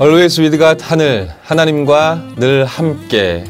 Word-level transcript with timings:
Always 0.00 0.40
with 0.40 0.58
God 0.58 0.82
하늘 0.82 1.30
하나님과 1.42 2.34
늘 2.36 2.64
함께 2.64 3.44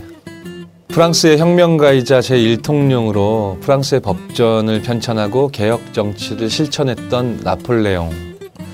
프랑스의 0.89 1.39
혁명가이자 1.39 2.21
제1통령으로 2.21 3.63
프랑스의 3.63 4.03
법전을 4.03 4.83
편찬하고 4.83 5.49
개혁 5.49 5.95
정치를 5.95 6.51
실천했던 6.51 7.41
나폴레옹 7.45 8.11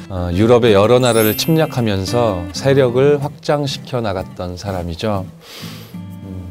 어, 0.08 0.30
유럽의 0.32 0.72
여러 0.72 0.98
나라를 0.98 1.36
침략하면서 1.36 2.46
세력을 2.52 3.22
확장시켜 3.22 4.00
나갔던 4.00 4.56
사람이죠. 4.56 5.24
음, 5.94 6.48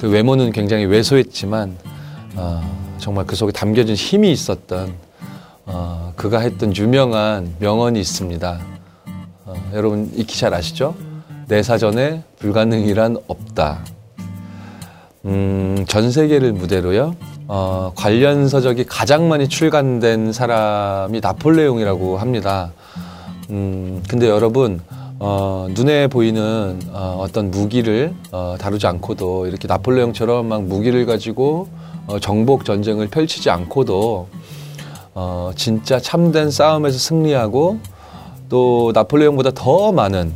그 0.00 0.10
외모는 0.10 0.50
굉장히 0.50 0.86
왜소했지만 0.86 1.76
어, 2.34 2.96
정말 2.98 3.26
그 3.26 3.36
속에 3.36 3.52
담겨진 3.52 3.94
힘이 3.94 4.32
있었던 4.32 4.92
어, 5.66 6.12
그가 6.16 6.40
했던 6.40 6.76
유명한 6.76 7.54
명언이 7.60 8.00
있습니다. 8.00 8.77
어, 9.48 9.54
여러분 9.72 10.10
익히 10.14 10.38
잘 10.38 10.52
아시죠? 10.52 10.94
내 11.46 11.62
사전에 11.62 12.22
불가능이란 12.38 13.16
없다. 13.28 13.82
음, 15.24 15.86
전 15.88 16.10
세계를 16.10 16.52
무대로요. 16.52 17.16
어, 17.46 17.92
관련 17.96 18.46
서적이 18.46 18.84
가장 18.84 19.30
많이 19.30 19.48
출간된 19.48 20.34
사람이 20.34 21.20
나폴레옹이라고 21.20 22.18
합니다. 22.18 22.72
음, 23.48 24.02
근데 24.06 24.28
여러분 24.28 24.82
어, 25.18 25.66
눈에 25.70 26.08
보이는 26.08 26.78
어, 26.92 27.24
떤 27.32 27.50
무기를 27.50 28.14
어, 28.30 28.56
다루지 28.60 28.86
않고도 28.86 29.46
이렇게 29.46 29.66
나폴레옹처럼 29.66 30.46
막 30.46 30.64
무기를 30.64 31.06
가지고 31.06 31.68
어, 32.06 32.18
정복 32.18 32.66
전쟁을 32.66 33.08
펼치지 33.08 33.48
않고도 33.48 34.28
어, 35.14 35.52
진짜 35.56 35.98
참된 35.98 36.50
싸움에서 36.50 36.98
승리하고 36.98 37.78
또 38.48 38.92
나폴레옹보다 38.94 39.50
더 39.54 39.92
많은 39.92 40.32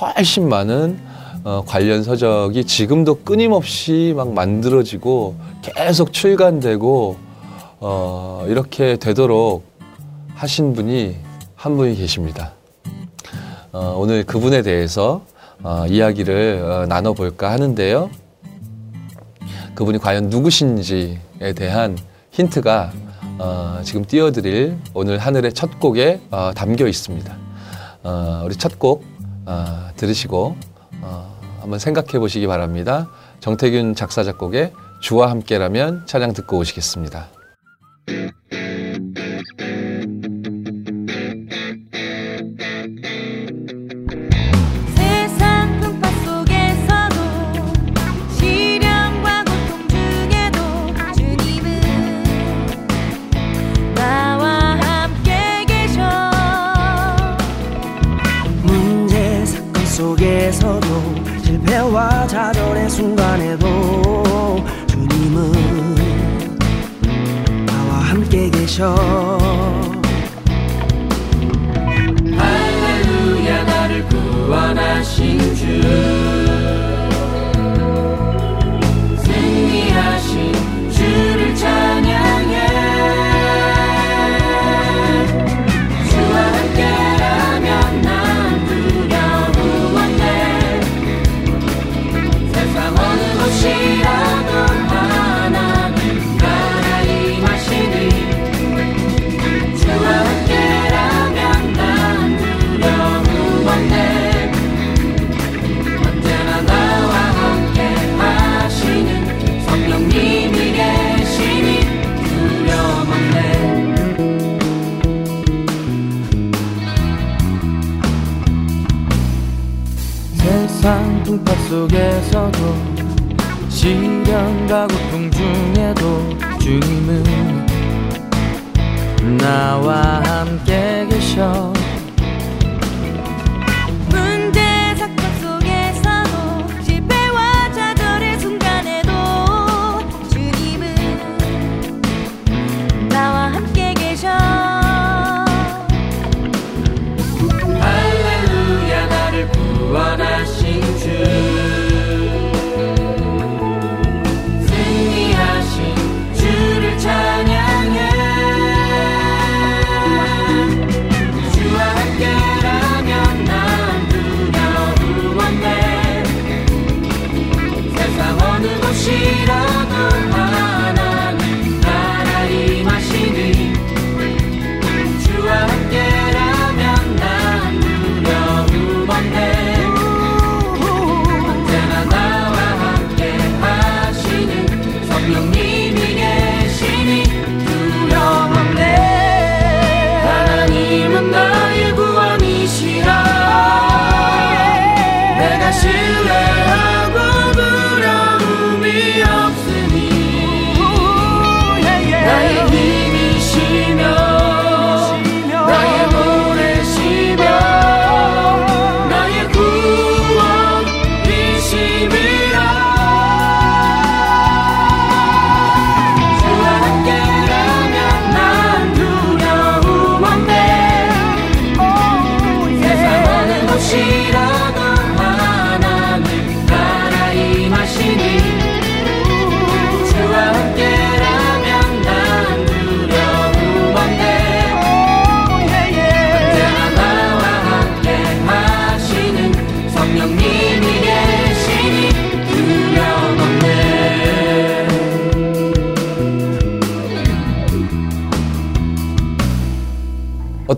훨씬 0.00 0.48
많은 0.48 0.98
어, 1.44 1.62
관련 1.66 2.02
서적이 2.02 2.64
지금도 2.64 3.16
끊임없이 3.16 4.14
막 4.16 4.32
만들어지고 4.32 5.34
계속 5.62 6.12
출간되고 6.12 7.16
어, 7.80 8.44
이렇게 8.48 8.96
되도록 8.96 9.64
하신 10.34 10.72
분이 10.72 11.16
한 11.54 11.76
분이 11.76 11.96
계십니다. 11.96 12.52
어, 13.72 13.94
오늘 13.98 14.24
그분에 14.24 14.62
대해서 14.62 15.22
어, 15.62 15.84
이야기를 15.86 16.62
어, 16.62 16.86
나눠볼까 16.86 17.50
하는데요. 17.50 18.10
그분이 19.74 19.98
과연 19.98 20.28
누구신지에 20.28 21.52
대한 21.54 21.98
힌트가 22.30 22.92
어, 23.38 23.80
지금 23.82 24.04
띄워드릴 24.04 24.76
오늘 24.94 25.18
하늘의 25.18 25.52
첫 25.52 25.78
곡에 25.80 26.20
어, 26.30 26.52
담겨 26.54 26.86
있습니다. 26.86 27.43
어, 28.04 28.42
우리 28.44 28.54
첫곡 28.54 29.04
어, 29.46 29.88
들으시고 29.96 30.56
어, 31.00 31.38
한번 31.60 31.78
생각해 31.78 32.18
보시기 32.18 32.46
바랍니다. 32.46 33.08
정태균 33.40 33.94
작사 33.94 34.22
작곡의 34.22 34.72
주와 35.00 35.30
함께라면 35.30 36.06
찬양 36.06 36.34
듣고 36.34 36.58
오시겠습니다. 36.58 37.33
곳이라 93.44 94.23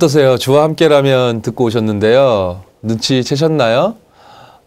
어떠세요? 0.07 0.39
주와 0.39 0.63
함께라면 0.63 1.43
듣고 1.43 1.65
오셨는데요. 1.65 2.63
눈치채셨나요? 2.83 3.97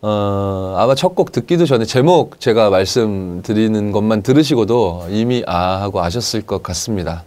어, 0.02 0.76
아마 0.78 0.96
첫 0.96 1.16
곡 1.16 1.32
듣기도 1.32 1.66
전에 1.66 1.86
제목 1.86 2.42
제가 2.42 2.70
말씀드리는 2.70 3.94
것만 3.94 4.22
들으시고도 4.22 5.08
이미 5.10 5.42
아 5.48 5.80
하고 5.82 6.02
아셨을 6.02 6.42
것 6.42 6.62
같습니다. 6.62 7.24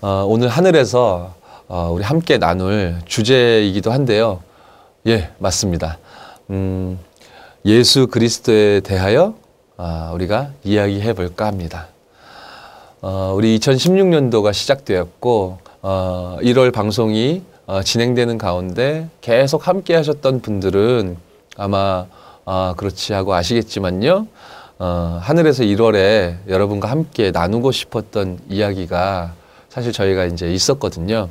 어, 0.00 0.24
오늘 0.26 0.48
하늘에서 0.48 1.34
어, 1.68 1.90
우리 1.92 2.02
함께 2.02 2.38
나눌 2.38 2.98
주제이기도 3.04 3.92
한데요. 3.92 4.40
예, 5.06 5.30
맞습니다. 5.38 5.98
음, 6.50 6.98
예수 7.64 8.08
그리스도에 8.08 8.80
대하여 8.80 9.34
아, 9.76 10.10
우리가 10.14 10.50
이야기해 10.64 11.12
볼까 11.12 11.46
합니다. 11.46 11.86
어, 13.02 13.32
우리 13.36 13.56
2016년도가 13.60 14.52
시작되었고 14.52 15.65
어, 15.88 16.36
1월 16.42 16.72
방송이 16.72 17.42
어, 17.66 17.80
진행되는 17.80 18.38
가운데 18.38 19.08
계속 19.20 19.68
함께 19.68 19.94
하셨던 19.94 20.40
분들은 20.40 21.16
아마 21.56 22.06
아, 22.44 22.74
그렇지 22.76 23.12
하고 23.12 23.34
아시겠지만요. 23.34 24.26
어, 24.80 25.18
하늘에서 25.22 25.62
1월에 25.62 26.38
여러분과 26.48 26.90
함께 26.90 27.30
나누고 27.30 27.70
싶었던 27.70 28.40
이야기가 28.48 29.34
사실 29.68 29.92
저희가 29.92 30.24
이제 30.24 30.52
있었거든요. 30.52 31.28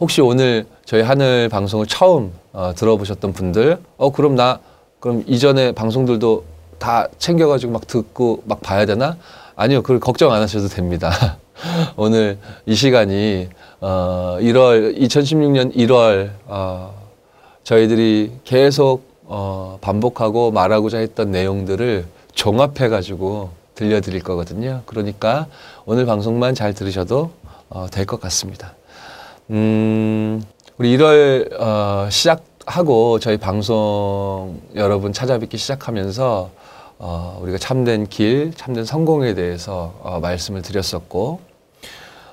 혹시 0.00 0.20
오늘 0.20 0.66
저희 0.84 1.02
하늘 1.02 1.48
방송을 1.48 1.86
처음 1.86 2.32
어, 2.52 2.72
들어보셨던 2.74 3.32
분들, 3.32 3.78
어 3.96 4.10
그럼 4.10 4.34
나 4.34 4.58
그럼 4.98 5.22
이전에 5.28 5.70
방송들도 5.70 6.44
다 6.80 7.06
챙겨가지고 7.16 7.74
막 7.74 7.86
듣고 7.86 8.42
막 8.44 8.60
봐야 8.60 8.86
되나? 8.86 9.16
아니요, 9.54 9.82
그걸 9.82 10.00
걱정 10.00 10.32
안 10.32 10.42
하셔도 10.42 10.66
됩니다. 10.66 11.12
오늘 11.96 12.38
이 12.66 12.74
시간이 12.74 13.48
어, 13.80 14.36
1월 14.40 14.98
2016년 14.98 15.74
1월 15.76 16.30
어, 16.46 16.94
저희들이 17.64 18.32
계속 18.44 19.02
어, 19.24 19.78
반복하고 19.80 20.50
말하고자 20.50 20.98
했던 20.98 21.30
내용들을 21.30 22.04
종합해 22.34 22.88
가지고 22.88 23.50
들려드릴 23.74 24.22
거거든요. 24.22 24.82
그러니까 24.86 25.46
오늘 25.84 26.06
방송만 26.06 26.54
잘 26.54 26.74
들으셔도 26.74 27.30
어, 27.70 27.86
될 27.90 28.06
것 28.06 28.20
같습니다. 28.20 28.74
음, 29.50 30.42
우리 30.78 30.96
1월 30.96 31.60
어, 31.60 32.08
시작하고 32.10 33.18
저희 33.18 33.36
방송 33.36 34.60
여러분 34.74 35.12
찾아뵙기 35.12 35.56
시작하면서 35.56 36.50
어, 36.98 37.38
우리가 37.42 37.58
참된 37.58 38.06
길, 38.06 38.52
참된 38.54 38.84
성공에 38.84 39.34
대해서 39.34 39.92
어, 40.02 40.20
말씀을 40.20 40.62
드렸었고, 40.62 41.40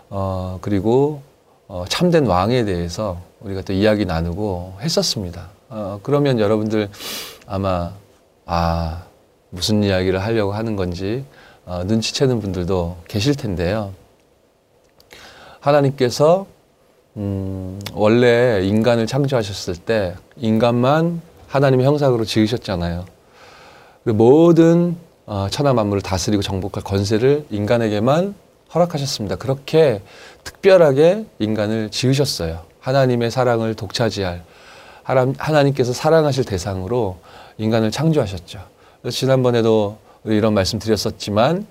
어, 0.10 0.58
그리고 0.62 1.22
어, 1.68 1.86
참된 1.88 2.26
왕에 2.26 2.66
대해서 2.66 3.22
우리가 3.42 3.62
또 3.62 3.74
이야기 3.74 4.06
나누고 4.06 4.78
했었습니다. 4.82 5.50
어, 5.70 6.00
그러면 6.02 6.40
여러분들 6.40 6.90
아마 7.46 7.94
아 8.46 9.04
무슨 9.50 9.84
이야기를 9.84 10.22
하려고 10.22 10.52
하는 10.54 10.76
건지 10.76 11.24
어, 11.66 11.84
눈치채는 11.86 12.42
분들도 12.42 12.98
계실 13.08 13.36
텐데요. 13.36 13.94
하나님께서 15.60 16.48
음, 17.18 17.80
원래 17.94 18.62
인간을 18.64 19.06
창조하셨을 19.06 19.76
때 19.76 20.16
인간만 20.38 21.22
하나님의 21.48 21.86
형상으로 21.86 22.26
지으셨잖아요. 22.26 23.06
그리고 24.04 24.18
모든 24.18 24.96
어, 25.26 25.48
천하 25.52 25.74
만물을 25.74 26.02
다스리고 26.02 26.42
정복할 26.42 26.84
권세를 26.84 27.46
인간에게만 27.52 28.34
허락하셨습니다. 28.74 29.36
그렇게 29.36 30.02
특별하게 30.44 31.26
인간을 31.40 31.90
지으셨어요. 31.90 32.62
하나님의 32.80 33.32
사랑을 33.32 33.74
독차지할 33.76 34.44
하나님께서 35.04 35.92
사랑하실 35.92 36.46
대상으로 36.46 37.18
인간을 37.58 37.92
창조하셨죠. 37.92 38.60
지난번에도 39.12 39.98
이런 40.24 40.54
말씀 40.54 40.80
드렸었지만 40.80 41.66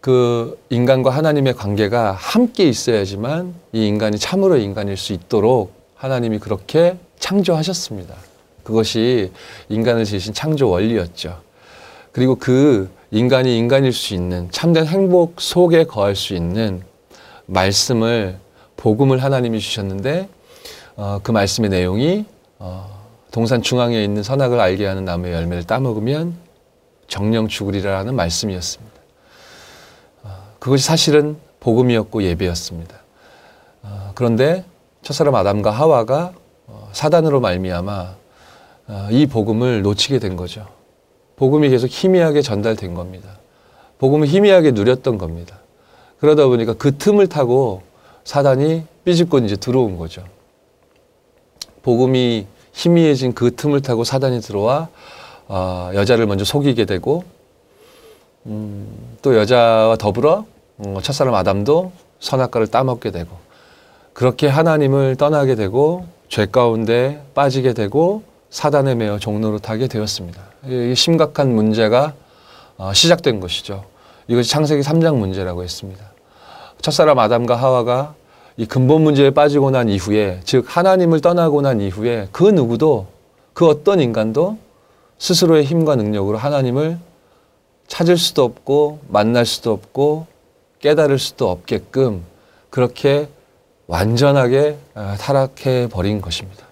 그 0.00 0.58
인간과 0.68 1.10
하나님의 1.10 1.54
관계가 1.54 2.12
함께 2.12 2.68
있어야지만 2.68 3.54
이 3.72 3.86
인간이 3.86 4.18
참으로 4.18 4.56
인간일 4.56 4.96
수 4.96 5.12
있도록 5.12 5.72
하나님이 5.96 6.38
그렇게 6.38 6.98
창조하셨습니다. 7.18 8.14
그것이 8.62 9.32
인간을 9.68 10.04
지으신 10.04 10.34
창조 10.34 10.68
원리였죠. 10.68 11.40
그리고 12.12 12.36
그 12.36 12.90
인간이 13.14 13.56
인간일 13.56 13.92
수 13.92 14.12
있는 14.12 14.50
참된 14.50 14.86
행복 14.86 15.40
속에 15.40 15.84
거할 15.84 16.16
수 16.16 16.34
있는 16.34 16.82
말씀을 17.46 18.40
복음을 18.76 19.22
하나님이 19.22 19.60
주셨는데 19.60 20.28
어, 20.96 21.20
그 21.22 21.30
말씀의 21.30 21.70
내용이 21.70 22.24
어, 22.58 22.90
동산 23.30 23.62
중앙에 23.62 24.02
있는 24.02 24.24
선악을 24.24 24.58
알게 24.58 24.84
하는 24.84 25.04
나무의 25.04 25.32
열매를 25.32 25.62
따먹으면 25.62 26.34
정령 27.06 27.46
죽으리라는 27.46 28.16
말씀이었습니다. 28.16 29.00
어, 30.24 30.30
그것이 30.58 30.84
사실은 30.84 31.36
복음이었고 31.60 32.24
예배였습니다. 32.24 32.96
어, 33.84 34.10
그런데 34.16 34.64
첫사람 35.02 35.36
아담과 35.36 35.70
하와가 35.70 36.32
어, 36.66 36.88
사단으로 36.92 37.38
말미암아 37.38 38.14
어, 38.88 39.08
이 39.12 39.26
복음을 39.26 39.82
놓치게 39.82 40.18
된 40.18 40.34
거죠. 40.34 40.73
복음이 41.36 41.68
계속 41.68 41.88
희미하게 41.88 42.42
전달된 42.42 42.94
겁니다. 42.94 43.28
복음을 43.98 44.26
희미하게 44.26 44.72
누렸던 44.72 45.18
겁니다. 45.18 45.58
그러다 46.20 46.46
보니까 46.46 46.74
그 46.74 46.96
틈을 46.96 47.28
타고 47.28 47.82
사단이 48.24 48.84
삐집고 49.04 49.38
이제 49.38 49.56
들어온 49.56 49.98
거죠. 49.98 50.24
복음이 51.82 52.46
희미해진 52.72 53.34
그 53.34 53.54
틈을 53.54 53.82
타고 53.82 54.04
사단이 54.04 54.40
들어와 54.40 54.88
어, 55.46 55.90
여자를 55.94 56.26
먼저 56.26 56.44
속이게 56.44 56.86
되고 56.86 57.24
음, 58.46 59.16
또 59.22 59.36
여자와 59.36 59.96
더불어 59.96 60.46
어, 60.78 60.98
첫사람 61.02 61.34
아담도 61.34 61.92
선악과를 62.20 62.68
따먹게 62.68 63.10
되고 63.10 63.36
그렇게 64.12 64.48
하나님을 64.48 65.16
떠나게 65.16 65.54
되고 65.54 66.06
죄 66.28 66.46
가운데 66.46 67.22
빠지게 67.34 67.74
되고 67.74 68.22
사단에 68.54 68.94
매어 68.94 69.18
타게 69.60 69.88
되었습니다. 69.88 70.40
이 70.68 70.94
심각한 70.94 71.52
문제가 71.56 72.14
어, 72.76 72.92
시작된 72.94 73.40
것이죠. 73.40 73.84
이것이 74.28 74.48
창세기 74.48 74.80
3장 74.80 75.16
문제라고 75.16 75.64
했습니다. 75.64 76.04
첫사람 76.80 77.18
아담과 77.18 77.56
하와가 77.56 78.14
이 78.56 78.64
근본 78.64 79.02
문제에 79.02 79.30
빠지고 79.30 79.72
난 79.72 79.88
이후에, 79.88 80.38
즉 80.44 80.66
하나님을 80.68 81.20
떠나고 81.20 81.62
난 81.62 81.80
이후에 81.80 82.28
그 82.30 82.44
누구도 82.44 83.08
그 83.54 83.66
어떤 83.66 83.98
인간도 83.98 84.56
스스로의 85.18 85.64
힘과 85.64 85.96
능력으로 85.96 86.38
하나님을 86.38 86.98
찾을 87.88 88.16
수도 88.16 88.44
없고 88.44 89.00
만날 89.08 89.46
수도 89.46 89.72
없고 89.72 90.28
깨달을 90.78 91.18
수도 91.18 91.50
없게끔 91.50 92.22
그렇게 92.70 93.28
완전하게 93.88 94.78
아, 94.94 95.16
타락해 95.18 95.88
버린 95.88 96.20
것입니다. 96.20 96.63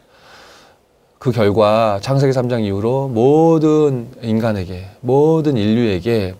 그 1.23 1.31
결과 1.31 2.01
창세기 2.03 2.33
3장 2.33 2.65
이후로 2.65 3.07
모든 3.07 4.09
인간에게 4.23 4.87
모든 5.03 5.57
인류에게 5.57 6.35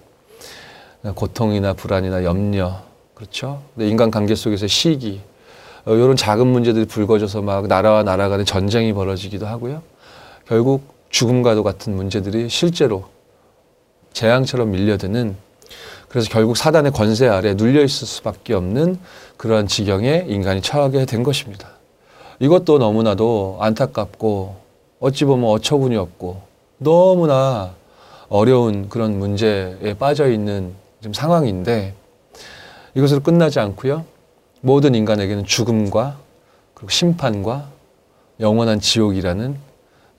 고통이나 1.15 1.73
불안이나 1.75 2.25
염려 2.25 2.83
그렇죠? 3.15 3.63
인간 3.79 4.11
관계 4.11 4.35
속에서 4.35 4.67
시기 4.67 5.21
어, 5.85 5.95
이런 5.95 6.17
작은 6.17 6.49
문제들이 6.49 6.87
불거져서 6.87 7.43
막 7.43 7.69
나라와 7.69 8.03
나라 8.03 8.29
간의 8.29 8.45
전쟁이 8.45 8.93
벌어지기도 8.93 9.47
하고요. 9.47 9.83
결국 10.49 10.83
죽음과도 11.11 11.63
같은 11.63 11.95
문제들이 11.95 12.49
실제로 12.49 13.05
재앙처럼 14.13 14.73
밀려드는 14.73 15.37
그래서 16.09 16.29
결국 16.29 16.57
사단의 16.57 16.91
권세 16.91 17.29
아래 17.29 17.55
눌려 17.55 17.85
있을 17.85 18.09
수밖에 18.09 18.53
없는 18.53 18.99
그러한 19.37 19.69
지경에 19.69 20.25
인간이 20.27 20.61
처하게 20.61 21.07
된 21.07 21.23
것입니다. 21.23 21.69
이것도 22.41 22.79
너무나도 22.79 23.59
안타깝고 23.61 24.62
어찌 25.03 25.25
보면 25.25 25.51
어처구니 25.51 25.97
없고 25.97 26.43
너무나 26.79 27.75
어려운 28.29 28.89
그런 28.89 29.19
문제에 29.19 29.95
빠져 29.99 30.31
있는 30.31 30.75
지금 31.01 31.13
상황인데 31.13 31.95
이것으로 32.95 33.21
끝나지 33.21 33.59
않고요. 33.59 34.05
모든 34.61 34.95
인간에게는 34.95 35.45
죽음과 35.45 36.19
그리고 36.75 36.89
심판과 36.89 37.69
영원한 38.39 38.79
지옥이라는 38.79 39.57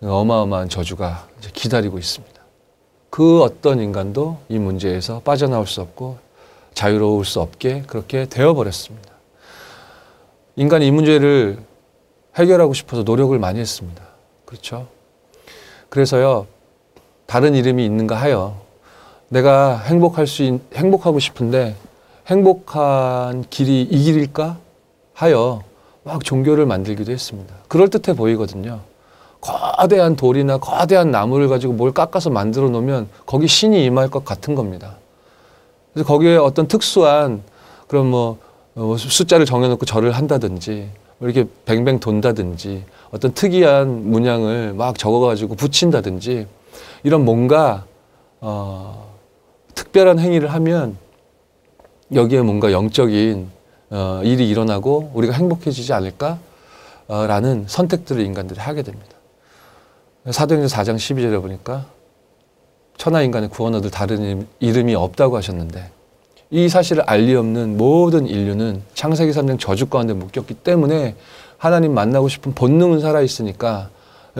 어마어마한 0.03 0.67
저주가 0.67 1.29
기다리고 1.53 1.97
있습니다. 1.97 2.41
그 3.09 3.41
어떤 3.41 3.79
인간도 3.79 4.39
이 4.49 4.59
문제에서 4.59 5.21
빠져나올 5.21 5.65
수 5.65 5.79
없고 5.79 6.17
자유로울 6.73 7.23
수 7.23 7.39
없게 7.39 7.83
그렇게 7.87 8.25
되어버렸습니다. 8.25 9.13
인간이 10.57 10.87
이 10.87 10.91
문제를 10.91 11.59
해결하고 12.35 12.73
싶어서 12.73 13.03
노력을 13.03 13.37
많이 13.39 13.61
했습니다. 13.61 14.12
그렇죠? 14.53 14.85
그래서요, 15.89 16.45
다른 17.25 17.55
이름이 17.55 17.83
있는가 17.83 18.15
하여 18.15 18.61
내가 19.29 19.79
행복할 19.79 20.27
수, 20.27 20.43
있, 20.43 20.61
행복하고 20.75 21.17
싶은데 21.17 21.75
행복한 22.27 23.45
길이 23.49 23.81
이 23.81 24.03
길일까 24.03 24.57
하여 25.13 25.63
막 26.03 26.23
종교를 26.23 26.67
만들기도 26.67 27.11
했습니다. 27.11 27.55
그럴 27.67 27.89
듯해 27.89 28.15
보이거든요. 28.15 28.81
거대한 29.41 30.15
돌이나 30.15 30.59
거대한 30.59 31.09
나무를 31.09 31.47
가지고 31.47 31.73
뭘 31.73 31.91
깎아서 31.91 32.29
만들어 32.29 32.69
놓으면 32.69 33.09
거기 33.25 33.47
신이 33.47 33.83
임할 33.85 34.09
것 34.09 34.23
같은 34.23 34.53
겁니다. 34.53 34.97
그래서 35.93 36.07
거기에 36.07 36.37
어떤 36.37 36.67
특수한 36.67 37.41
그런 37.87 38.05
뭐 38.05 38.37
어, 38.75 38.95
숫자를 38.97 39.47
정해놓고 39.47 39.85
절을 39.85 40.11
한다든지 40.11 40.89
뭐 41.17 41.29
이렇게 41.29 41.49
뱅뱅 41.65 41.99
돈다든지 41.99 42.83
어떤 43.13 43.31
특이한 43.31 44.09
문양을 44.09 44.73
막 44.73 44.97
적어가지고 44.97 45.53
붙인다든지 45.53 46.47
이런 47.03 47.23
뭔가 47.23 47.85
어, 48.41 49.15
특별한 49.75 50.17
행위를 50.17 50.51
하면 50.51 50.97
여기에 52.11 52.41
뭔가 52.41 52.71
영적인 52.71 53.51
어, 53.91 54.21
일이 54.23 54.49
일어나고 54.49 55.11
우리가 55.13 55.33
행복해지지 55.35 55.93
않을까라는 55.93 57.65
선택들을 57.67 58.25
인간들이 58.25 58.59
하게 58.59 58.81
됩니다. 58.81 59.11
사도행전 60.31 60.67
4장 60.67 60.95
12절에 60.95 61.39
보니까 61.39 61.85
천하 62.97 63.21
인간의 63.21 63.49
구원 63.49 63.75
얻을 63.75 63.91
다른 63.91 64.47
이름이 64.59 64.95
없다고 64.95 65.37
하셨는데 65.37 65.91
이 66.49 66.67
사실을 66.67 67.03
알리 67.05 67.35
없는 67.35 67.77
모든 67.77 68.25
인류는 68.25 68.81
창세기 68.95 69.31
3장 69.33 69.59
저주 69.59 69.85
가운데 69.85 70.13
묶였기 70.13 70.55
때문에 70.55 71.15
하나님 71.63 71.93
만나고 71.93 72.27
싶은 72.27 72.53
본능은 72.53 72.99
살아 72.99 73.21
있으니까 73.21 73.89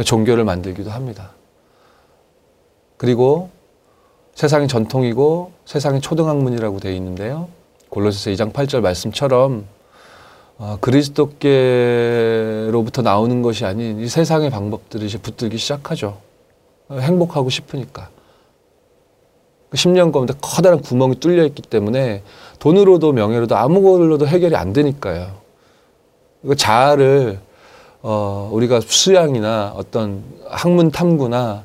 종교를 0.04 0.44
만들기도 0.44 0.92
합니다. 0.92 1.30
그리고 2.98 3.50
세상의 4.36 4.68
전통이고 4.68 5.54
세상의 5.64 6.02
초등학문이라고 6.02 6.82
되어 6.82 6.92
있는데요. 6.92 7.48
골로새서 7.88 8.32
2장 8.32 8.52
8절 8.52 8.82
말씀처럼 8.82 9.64
어, 10.58 10.78
그리스도께로부터 10.82 13.02
나오는 13.04 13.42
것이 13.42 13.64
아닌 13.64 14.02
이 14.02 14.10
세상의 14.10 14.50
방법들이 14.50 15.06
이제 15.06 15.18
붙들기 15.18 15.58
시작하죠. 15.58 16.18
어, 16.90 16.98
행복하고 16.98 17.50
싶으니까. 17.50 18.10
10년 19.72 20.12
가운데 20.12 20.34
커다란 20.42 20.82
구멍이 20.82 21.22
뚫려 21.22 21.46
있기 21.46 21.62
때문에 21.62 22.22
돈으로도 22.60 23.14
명예로도 23.14 23.56
아무 23.56 23.82
걸로도 23.82 24.28
해결이 24.28 24.58
안 24.58 24.74
되니까요. 24.74 25.43
그 26.46 26.56
자아를 26.56 27.40
어, 28.02 28.50
우리가 28.52 28.82
수양이나 28.82 29.74
어떤 29.76 30.24
학문 30.50 30.92
탐구나 30.92 31.64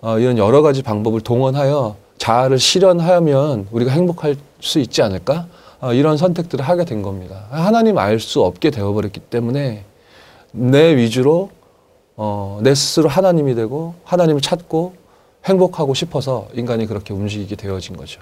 어, 0.00 0.18
이런 0.18 0.38
여러 0.38 0.62
가지 0.62 0.82
방법을 0.82 1.20
동원하여 1.20 1.96
자아를 2.18 2.58
실현하면 2.58 3.66
우리가 3.72 3.90
행복할 3.90 4.36
수 4.60 4.78
있지 4.78 5.02
않을까? 5.02 5.46
어, 5.80 5.92
이런 5.94 6.16
선택들을 6.16 6.64
하게 6.64 6.84
된 6.84 7.02
겁니다. 7.02 7.46
하나님 7.50 7.98
알 7.98 8.20
수 8.20 8.42
없게 8.42 8.70
되어버렸기 8.70 9.20
때문에 9.20 9.84
내 10.52 10.96
위주로 10.96 11.50
어, 12.16 12.60
내 12.62 12.74
스스로 12.74 13.08
하나님이 13.08 13.54
되고 13.54 13.94
하나님을 14.04 14.42
찾고 14.42 14.94
행복하고 15.46 15.94
싶어서 15.94 16.48
인간이 16.54 16.86
그렇게 16.86 17.14
움직이게 17.14 17.56
되어진 17.56 17.96
거죠. 17.96 18.20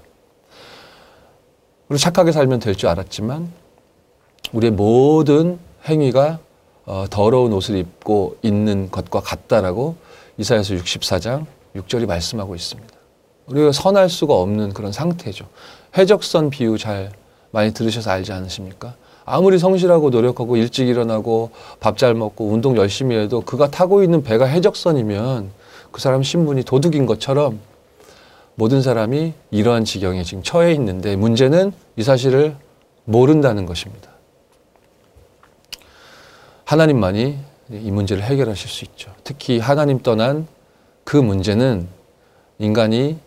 그리고 1.89 1.99
착하게 1.99 2.33
살면 2.33 2.61
될 2.61 2.77
줄 2.77 2.89
알았지만 2.89 3.51
우리의 4.53 4.73
모든 4.73 5.59
행위가 5.89 6.39
어, 6.87 7.05
더러운 7.11 7.53
옷을 7.53 7.77
입고 7.77 8.37
있는 8.43 8.91
것과 8.91 9.21
같다라고 9.21 9.97
이사야서 10.39 10.75
64장 10.75 11.47
6절이 11.77 12.07
말씀하고 12.07 12.55
있습니다. 12.55 12.95
우리가 13.47 13.73
선할 13.73 14.09
수가 14.09 14.35
없는 14.35 14.73
그런 14.73 14.93
상태죠. 14.93 15.47
해적선 15.97 16.51
비유 16.51 16.79
잘 16.79 17.13
많이 17.51 17.73
들으셔서 17.73 18.11
알지 18.11 18.33
않으십니까? 18.33 18.95
아무리 19.25 19.59
성실하고 19.59 20.11
노력하고 20.11 20.57
일찍 20.57 20.89
일어나고 20.89 21.51
밥 21.81 21.97
잘 21.99 22.15
먹고 22.15 22.47
운동 22.47 22.77
열심히 22.77 23.17
해도 23.17 23.43
그가 23.43 23.71
타고 23.71 24.03
있는 24.03 24.23
배가 24.23 24.47
해적선이면 24.47 25.51
그 25.91 26.01
사람 26.01 26.23
신분이 26.23 26.63
도둑인 26.65 27.07
것처럼 27.07 27.59
모든 28.55 28.83
사람이 28.83 29.35
이러한 29.51 29.85
지경에 29.85 30.23
지금 30.25 30.43
처해 30.43 30.73
있는데 30.73 31.17
문제는 31.17 31.73
이 31.97 32.03
사실을 32.03 32.57
모른다는 33.05 33.67
것입니다. 33.67 34.11
하나님만이 36.69 37.39
이 37.71 37.91
문제를 37.91 38.23
해결하실 38.23 38.69
수 38.69 38.85
있죠. 38.85 39.11
특히 39.25 39.59
하나님 39.59 40.03
떠난 40.03 40.47
그 41.03 41.17
문제는 41.17 41.89
인간이 42.59 43.19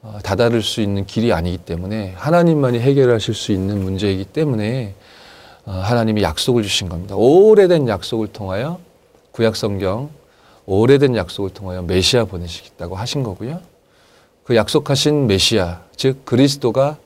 어, 0.00 0.20
다다를 0.22 0.62
수 0.62 0.80
있는 0.80 1.04
길이 1.04 1.32
아니기 1.32 1.58
때문에 1.58 2.12
하나님만이 2.16 2.78
해결하실 2.78 3.34
수 3.34 3.50
있는 3.50 3.82
문제이기 3.82 4.26
때문에 4.26 4.94
어, 5.64 5.72
하나님이 5.72 6.22
약속을 6.22 6.62
주신 6.62 6.88
겁니다. 6.88 7.16
오래된 7.16 7.88
약속을 7.88 8.28
통하여 8.28 8.78
구약 9.32 9.56
성경 9.56 10.10
오래된 10.64 11.16
약속을 11.16 11.50
통하여 11.50 11.82
메시아 11.82 12.26
보내시겠다고 12.26 12.94
하신 12.94 13.24
거고요. 13.24 13.60
그 14.44 14.54
약속하신 14.54 15.26
메시아 15.26 15.82
즉 15.96 16.24
그리스도가 16.24 16.96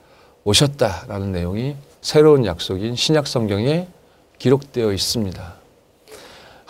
오셨다라는 0.44 1.32
내용이 1.32 1.76
새로운 2.02 2.44
약속인 2.44 2.94
신약 2.94 3.26
성경에 3.26 3.88
기록되어 4.38 4.92
있습니다. 4.92 5.61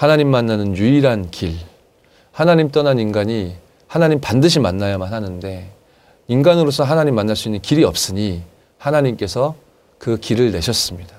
하나님 0.02 0.32
만나는 0.32 0.76
유일한 0.76 1.30
길. 1.30 1.54
하나님 2.32 2.72
떠난 2.72 2.98
인간이 2.98 3.54
하나님 3.86 4.20
반드시 4.20 4.58
만나야만 4.58 5.12
하는데 5.12 5.70
인간으로서 6.26 6.82
하나님 6.82 7.14
만날 7.14 7.36
수 7.36 7.46
있는 7.46 7.62
길이 7.62 7.84
없으니 7.84 8.42
하나님께서 8.78 9.54
그 9.98 10.16
길을 10.16 10.50
내셨습니다. 10.50 11.14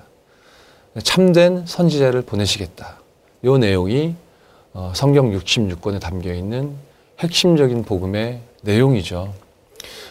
참된 1.02 1.64
선지자를 1.64 2.20
보내시겠다. 2.26 2.98
이 3.42 3.48
내용이 3.48 4.16
어, 4.74 4.92
성경 4.94 5.30
66권에 5.30 5.98
담겨 5.98 6.34
있는 6.34 6.74
핵심적인 7.20 7.84
복음의 7.84 8.40
내용이죠. 8.60 9.32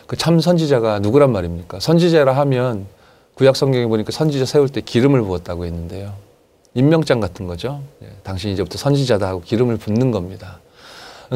그 0.07 0.15
참 0.15 0.39
선지자가 0.39 0.97
누구란 0.97 1.31
말입니까? 1.31 1.79
선지자라 1.79 2.35
하면 2.37 2.87
구약 3.35 3.55
성경에 3.55 3.85
보니까 3.85 4.11
선지자 4.11 4.45
세울 4.45 4.67
때 4.67 4.81
기름을 4.81 5.21
부었다고 5.21 5.65
했는데요. 5.65 6.32
임명장 6.75 7.19
같은 7.19 7.47
거죠. 7.47 7.81
예, 8.03 8.07
당신 8.23 8.51
이제부터 8.51 8.77
선지자다 8.77 9.27
하고 9.27 9.41
기름을 9.41 9.77
붓는 9.77 10.11
겁니다. 10.11 10.59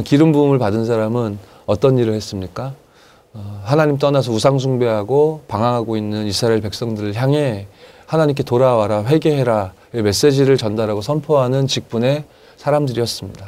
기름 0.03 0.31
부음을 0.31 0.59
받은 0.59 0.85
사람은 0.85 1.39
어떤 1.65 1.97
일을 1.97 2.13
했습니까? 2.13 2.73
어, 3.33 3.61
하나님 3.63 3.97
떠나서 3.97 4.31
우상 4.31 4.57
숭배하고 4.57 5.41
방황하고 5.47 5.97
있는 5.97 6.25
이스라엘 6.25 6.61
백성들을 6.61 7.13
향해 7.15 7.67
하나님께 8.05 8.43
돌아와라 8.43 9.03
회개해라 9.03 9.73
메시지를 9.91 10.57
전달하고 10.57 11.01
선포하는 11.01 11.67
직분의 11.67 12.23
사람들이었습니다. 12.57 13.47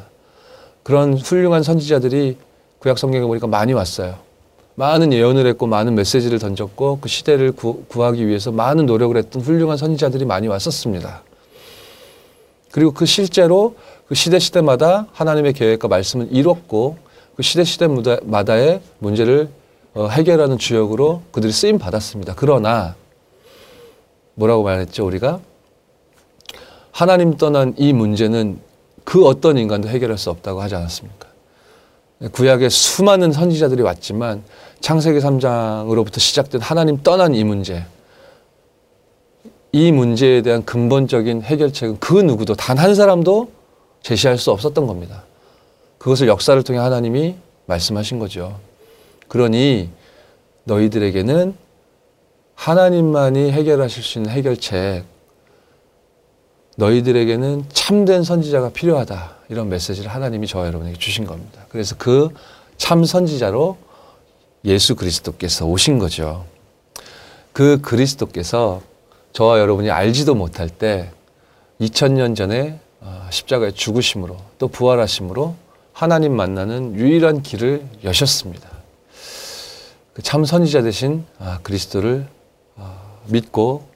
그런 0.83 1.13
훌륭한 1.13 1.63
선지자들이 1.63 2.37
구약 2.79 2.97
성경에 2.97 3.25
보니까 3.25 3.47
많이 3.47 3.73
왔어요. 3.73 4.15
많은 4.75 5.11
예언을 5.11 5.45
했고 5.47 5.67
많은 5.67 5.95
메시지를 5.95 6.39
던졌고 6.39 6.99
그 7.01 7.09
시대를 7.09 7.51
구, 7.51 7.83
하기 7.89 8.27
위해서 8.27 8.51
많은 8.51 8.85
노력을 8.85 9.15
했던 9.17 9.41
훌륭한 9.41 9.77
선지자들이 9.77 10.25
많이 10.25 10.47
왔었습니다. 10.47 11.23
그리고 12.71 12.91
그 12.91 13.05
실제로 13.05 13.75
그 14.07 14.15
시대 14.15 14.39
시대마다 14.39 15.07
하나님의 15.13 15.53
계획과 15.53 15.87
말씀을 15.87 16.27
이뤘고 16.31 16.97
그 17.35 17.43
시대 17.43 17.63
시대마다의 17.63 18.81
문제를 18.99 19.49
어, 19.93 20.07
해결하는 20.07 20.57
주역으로 20.57 21.23
그들이 21.31 21.51
쓰임 21.51 21.79
받았습니다. 21.79 22.33
그러나 22.35 22.95
뭐라고 24.35 24.63
말했죠 24.63 25.05
우리가 25.05 25.39
하나님 26.91 27.37
떠난 27.37 27.73
이 27.77 27.93
문제는 27.93 28.59
그 29.03 29.25
어떤 29.25 29.57
인간도 29.57 29.89
해결할 29.89 30.17
수 30.17 30.29
없다고 30.29 30.61
하지 30.61 30.75
않았습니까? 30.75 31.27
구약에 32.33 32.69
수많은 32.69 33.31
선지자들이 33.31 33.81
왔지만 33.81 34.43
창세기 34.81 35.19
3장으로부터 35.19 36.19
시작된 36.19 36.61
하나님 36.61 37.01
떠난 37.01 37.33
이 37.33 37.43
문제, 37.43 37.85
이 39.71 39.91
문제에 39.91 40.41
대한 40.41 40.65
근본적인 40.65 41.43
해결책은 41.43 41.99
그 41.99 42.13
누구도 42.19 42.55
단 42.55 42.77
한 42.77 42.95
사람도 42.95 43.51
제시할 44.01 44.37
수 44.37 44.51
없었던 44.51 44.87
겁니다. 44.87 45.23
그것을 45.97 46.27
역사를 46.27 46.61
통해 46.63 46.79
하나님이 46.79 47.35
말씀하신 47.65 48.19
거죠. 48.19 48.59
그러니 49.27 49.89
너희들에게는 50.63 51.55
하나님만이 52.55 53.51
해결하실 53.51 54.03
수 54.03 54.17
있는 54.19 54.31
해결책, 54.31 55.03
너희들에게는 56.77 57.65
참된 57.71 58.23
선지자가 58.23 58.69
필요하다. 58.69 59.37
이런 59.49 59.69
메시지를 59.69 60.09
하나님이 60.09 60.47
저와 60.47 60.67
여러분에게 60.67 60.97
주신 60.97 61.25
겁니다. 61.25 61.65
그래서 61.69 61.95
그 61.97 62.29
참 62.79 63.03
선지자로 63.03 63.77
예수 64.65 64.95
그리스도께서 64.95 65.65
오신 65.65 65.99
거죠. 65.99 66.45
그 67.53 67.79
그리스도께서 67.81 68.81
저와 69.33 69.59
여러분이 69.59 69.89
알지도 69.89 70.35
못할 70.35 70.69
때 70.69 71.11
2000년 71.81 72.35
전에 72.35 72.79
어, 73.01 73.27
십자가의 73.31 73.73
죽으심으로 73.73 74.35
또 74.57 74.67
부활하심으로 74.67 75.55
하나님 75.93 76.35
만나는 76.35 76.95
유일한 76.95 77.41
길을 77.41 77.85
여셨습니다. 78.03 78.69
그참 80.13 80.43
선지자 80.43 80.81
되신 80.81 81.25
아, 81.37 81.59
그리스도를 81.63 82.27
어, 82.75 83.19
믿고 83.27 83.87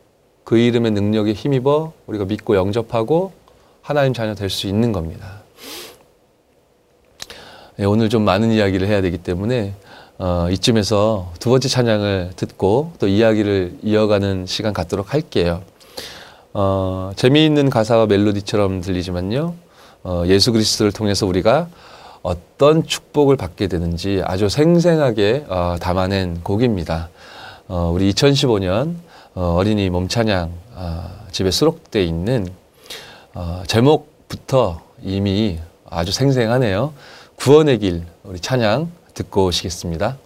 그 0.43 0.57
이름의 0.57 0.91
능력에 0.91 1.33
힘입어 1.33 1.93
우리가 2.07 2.25
믿고 2.25 2.55
영접하고 2.55 3.33
하나님 3.81 4.13
자녀 4.13 4.33
될 4.35 4.49
수 4.49 4.67
있는 4.67 4.91
겁니다. 4.93 5.41
예, 7.79 7.85
오늘 7.85 8.07
좀 8.09 8.23
많은 8.23 8.51
이야기를 8.51 8.87
해야 8.87 9.01
되기 9.01 9.17
때문에 9.17 9.73
어, 10.19 10.47
이쯤에서 10.51 11.31
두 11.39 11.49
번째 11.49 11.67
찬양을 11.67 12.33
듣고 12.35 12.93
또 12.99 13.07
이야기를 13.07 13.79
이어가는 13.83 14.45
시간 14.45 14.73
갖도록 14.73 15.13
할게요. 15.13 15.61
어, 16.53 17.11
재미있는 17.15 17.69
가사와 17.69 18.05
멜로디처럼 18.05 18.81
들리지만요. 18.81 19.55
어, 20.03 20.23
예수 20.27 20.51
그리스도를 20.51 20.91
통해서 20.91 21.25
우리가 21.25 21.67
어떤 22.21 22.85
축복을 22.85 23.37
받게 23.37 23.67
되는지 23.67 24.21
아주 24.23 24.49
생생하게 24.49 25.45
어, 25.49 25.77
담아낸 25.79 26.41
곡입니다. 26.43 27.09
어, 27.67 27.91
우리 27.93 28.11
2015년 28.13 28.95
어, 29.33 29.55
어린이 29.57 29.89
몸찬양 29.89 30.51
어, 30.75 31.09
집에 31.31 31.49
수록돼 31.49 32.03
있는 32.03 32.47
어, 33.33 33.63
제목부터 33.65 34.81
이미 35.01 35.59
아주 35.89 36.11
생생하네요. 36.11 36.93
구원의 37.35 37.79
길 37.79 38.03
우리 38.23 38.39
찬양 38.39 38.91
듣고 39.13 39.45
오시겠습니다. 39.45 40.17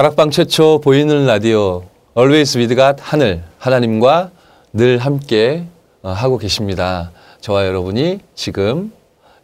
다락방 0.00 0.30
최초 0.30 0.80
보이는 0.80 1.26
라디오 1.26 1.82
Always 2.16 2.56
with 2.56 2.74
God 2.74 3.02
하늘 3.02 3.44
하나님과 3.58 4.30
늘 4.72 4.96
함께 4.96 5.66
어, 6.00 6.08
하고 6.08 6.38
계십니다. 6.38 7.10
저와 7.42 7.66
여러분이 7.66 8.20
지금 8.34 8.94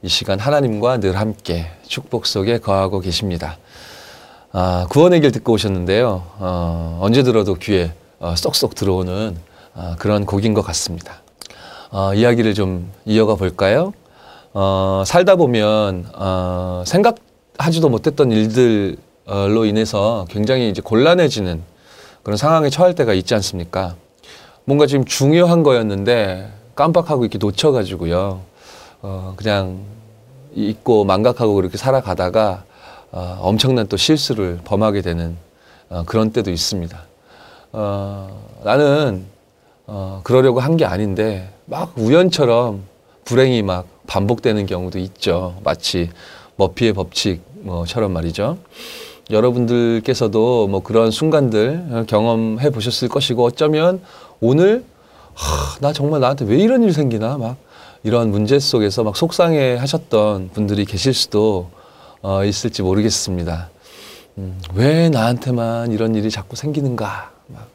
이 0.00 0.08
시간 0.08 0.38
하나님과 0.38 1.00
늘 1.00 1.18
함께 1.18 1.66
축복 1.86 2.24
속에 2.24 2.56
거하고 2.56 3.00
계십니다. 3.00 3.58
아, 4.50 4.86
구원의 4.88 5.20
길 5.20 5.30
듣고 5.30 5.52
오셨는데요. 5.52 6.22
어, 6.38 7.00
언제 7.02 7.22
들어도 7.22 7.56
귀에 7.56 7.92
어, 8.18 8.34
쏙쏙 8.34 8.74
들어오는 8.74 9.36
아, 9.74 9.96
그런 9.98 10.24
곡인 10.24 10.54
것 10.54 10.62
같습니다. 10.62 11.20
어, 11.90 12.14
이야기를 12.14 12.54
좀 12.54 12.90
이어가 13.04 13.34
볼까요? 13.34 13.92
어, 14.54 15.02
살다 15.04 15.36
보면 15.36 16.06
어, 16.14 16.82
생각하지도 16.86 17.90
못했던 17.90 18.32
일들 18.32 18.96
로 19.26 19.64
인해서 19.64 20.24
굉장히 20.30 20.68
이제 20.70 20.80
곤란해지는 20.80 21.60
그런 22.22 22.36
상황에 22.36 22.70
처할 22.70 22.94
때가 22.94 23.12
있지 23.12 23.34
않습니까? 23.34 23.96
뭔가 24.64 24.86
지금 24.86 25.04
중요한 25.04 25.62
거였는데 25.62 26.48
깜빡하고 26.76 27.24
이렇게 27.24 27.38
놓쳐가지고요. 27.38 28.40
어, 29.02 29.34
그냥 29.36 29.80
잊고 30.54 31.04
망각하고 31.04 31.54
그렇게 31.54 31.76
살아가다가 31.76 32.64
어, 33.10 33.38
엄청난 33.40 33.86
또 33.88 33.96
실수를 33.96 34.60
범하게 34.64 35.02
되는 35.02 35.36
어, 35.88 36.04
그런 36.06 36.30
때도 36.32 36.50
있습니다. 36.50 36.98
어, 37.72 38.60
나는 38.64 39.24
어, 39.86 40.20
그러려고 40.24 40.60
한 40.60 40.76
게 40.76 40.84
아닌데 40.84 41.50
막 41.64 41.92
우연처럼 41.96 42.82
불행이 43.24 43.62
막 43.62 43.86
반복되는 44.06 44.66
경우도 44.66 44.98
있죠. 45.00 45.56
마치 45.64 46.10
머피의 46.56 46.92
법칙처럼 46.92 48.12
말이죠. 48.12 48.58
여러분들께서도 49.30 50.68
뭐 50.68 50.82
그런 50.82 51.10
순간들 51.10 52.04
경험해 52.06 52.70
보셨을 52.70 53.08
것이고 53.08 53.44
어쩌면 53.44 54.00
오늘 54.40 54.84
하, 55.34 55.78
나 55.80 55.92
정말 55.92 56.20
나한테 56.20 56.44
왜 56.44 56.58
이런 56.58 56.82
일 56.82 56.92
생기나 56.92 57.36
막 57.36 57.56
이런 58.02 58.30
문제 58.30 58.58
속에서 58.58 59.02
막 59.02 59.16
속상해 59.16 59.76
하셨던 59.76 60.50
분들이 60.52 60.84
계실 60.84 61.12
수도 61.12 61.70
어, 62.22 62.44
있을지 62.44 62.82
모르겠습니다. 62.82 63.68
음, 64.38 64.60
왜 64.74 65.08
나한테만 65.08 65.92
이런 65.92 66.14
일이 66.14 66.30
자꾸 66.30 66.56
생기는가 66.56 67.32
막 67.48 67.68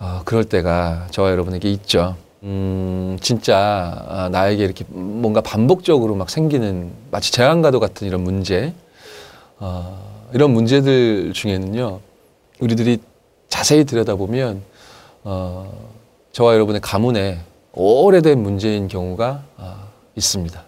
어, 0.00 0.22
그럴 0.24 0.44
때가 0.44 1.06
저와 1.10 1.30
여러분에게 1.30 1.70
있죠. 1.72 2.16
음, 2.42 3.16
진짜 3.20 4.04
아, 4.08 4.28
나에게 4.30 4.64
이렇게 4.64 4.84
뭔가 4.88 5.40
반복적으로 5.40 6.14
막 6.14 6.30
생기는 6.30 6.90
마치 7.10 7.32
재앙과도 7.32 7.80
같은 7.80 8.06
이런 8.06 8.22
문제, 8.22 8.72
어, 9.58 10.07
이런 10.32 10.50
문제들 10.52 11.32
중에는요, 11.32 12.00
우리들이 12.60 12.98
자세히 13.48 13.84
들여다보면 13.84 14.62
어, 15.24 15.90
저와 16.32 16.54
여러분의 16.54 16.80
가문에 16.80 17.40
오래된 17.72 18.42
문제인 18.42 18.88
경우가 18.88 19.42
아, 19.56 19.88
있습니다. 20.16 20.62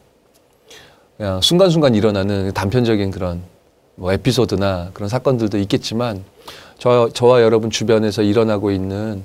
그냥 1.16 1.40
순간순간 1.40 1.94
일어나는 1.94 2.52
단편적인 2.52 3.10
그런 3.10 3.42
뭐 3.96 4.12
에피소드나 4.12 4.90
그런 4.94 5.08
사건들도 5.08 5.58
있겠지만 5.58 6.24
저, 6.78 7.10
저와 7.12 7.42
여러분 7.42 7.68
주변에서 7.70 8.22
일어나고 8.22 8.70
있는 8.70 9.22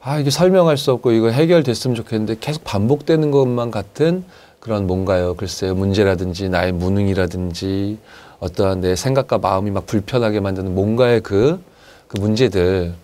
아 0.00 0.18
이게 0.18 0.30
설명할 0.30 0.76
수 0.76 0.92
없고 0.92 1.12
이거 1.12 1.30
해결됐으면 1.30 1.94
좋겠는데 1.94 2.36
계속 2.40 2.64
반복되는 2.64 3.30
것만 3.30 3.70
같은 3.70 4.24
그런 4.60 4.86
뭔가요? 4.86 5.34
글쎄요. 5.34 5.74
문제라든지 5.74 6.48
나의 6.48 6.72
무능이라든지 6.72 7.98
어떠한 8.40 8.80
내 8.80 8.94
생각과 8.94 9.38
마음이 9.38 9.70
막 9.70 9.86
불편하게 9.86 10.40
만드는 10.40 10.74
뭔가의 10.74 11.20
그, 11.20 11.60
그 12.06 12.18
문제들. 12.18 12.94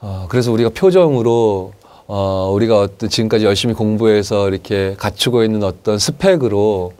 어, 0.00 0.26
그래서 0.28 0.52
우리가 0.52 0.70
표정으로 0.70 1.72
어, 2.06 2.50
우리가 2.52 2.80
어떤 2.80 3.08
지금까지 3.08 3.44
열심히 3.44 3.74
공부해서 3.74 4.48
이렇게 4.48 4.94
갖추고 4.98 5.42
있는 5.42 5.64
어떤 5.64 5.98
스펙으로 5.98 6.92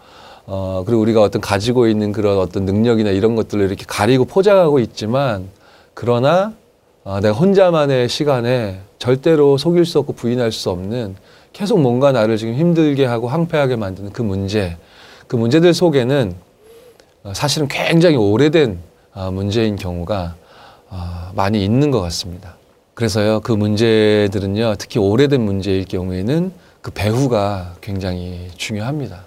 어, 0.46 0.82
그리고 0.84 1.02
우리가 1.02 1.22
어떤 1.22 1.40
가지고 1.40 1.86
있는 1.86 2.12
그런 2.12 2.38
어떤 2.38 2.64
능력이나 2.64 3.10
이런 3.10 3.36
것들을 3.36 3.64
이렇게 3.64 3.84
가리고 3.86 4.24
포장하고 4.24 4.78
있지만 4.80 5.48
그러나 5.94 6.52
어, 7.04 7.20
내가 7.20 7.34
혼자만의 7.34 8.08
시간에 8.08 8.80
절대로 8.98 9.58
속일 9.58 9.84
수 9.84 9.98
없고 9.98 10.14
부인할 10.14 10.52
수 10.52 10.70
없는 10.70 11.16
계속 11.52 11.80
뭔가 11.80 12.10
나를 12.10 12.36
지금 12.38 12.54
힘들게 12.54 13.04
하고 13.04 13.28
황폐하게 13.28 13.76
만드는 13.76 14.12
그 14.12 14.22
문제, 14.22 14.76
그 15.28 15.36
문제들 15.36 15.72
속에는 15.74 16.34
어, 16.34 16.53
사실은 17.32 17.68
굉장히 17.68 18.16
오래된 18.16 18.78
어, 19.14 19.30
문제인 19.30 19.76
경우가 19.76 20.34
어, 20.90 21.30
많이 21.34 21.64
있는 21.64 21.90
것 21.90 22.00
같습니다. 22.02 22.56
그래서요, 22.92 23.40
그 23.40 23.52
문제들은요, 23.52 24.74
특히 24.78 25.00
오래된 25.00 25.40
문제일 25.40 25.84
경우에는 25.84 26.52
그 26.82 26.90
배후가 26.90 27.76
굉장히 27.80 28.50
중요합니다. 28.56 29.24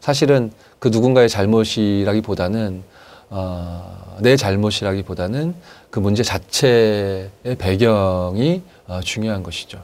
사실은 0.00 0.52
그 0.78 0.88
누군가의 0.88 1.28
잘못이라기보다는 1.28 2.82
어, 3.30 4.16
내 4.20 4.36
잘못이라기보다는 4.36 5.54
그 5.90 5.98
문제 5.98 6.22
자체의 6.22 7.30
배경이 7.58 8.62
어, 8.86 9.00
중요한 9.02 9.42
것이죠. 9.42 9.82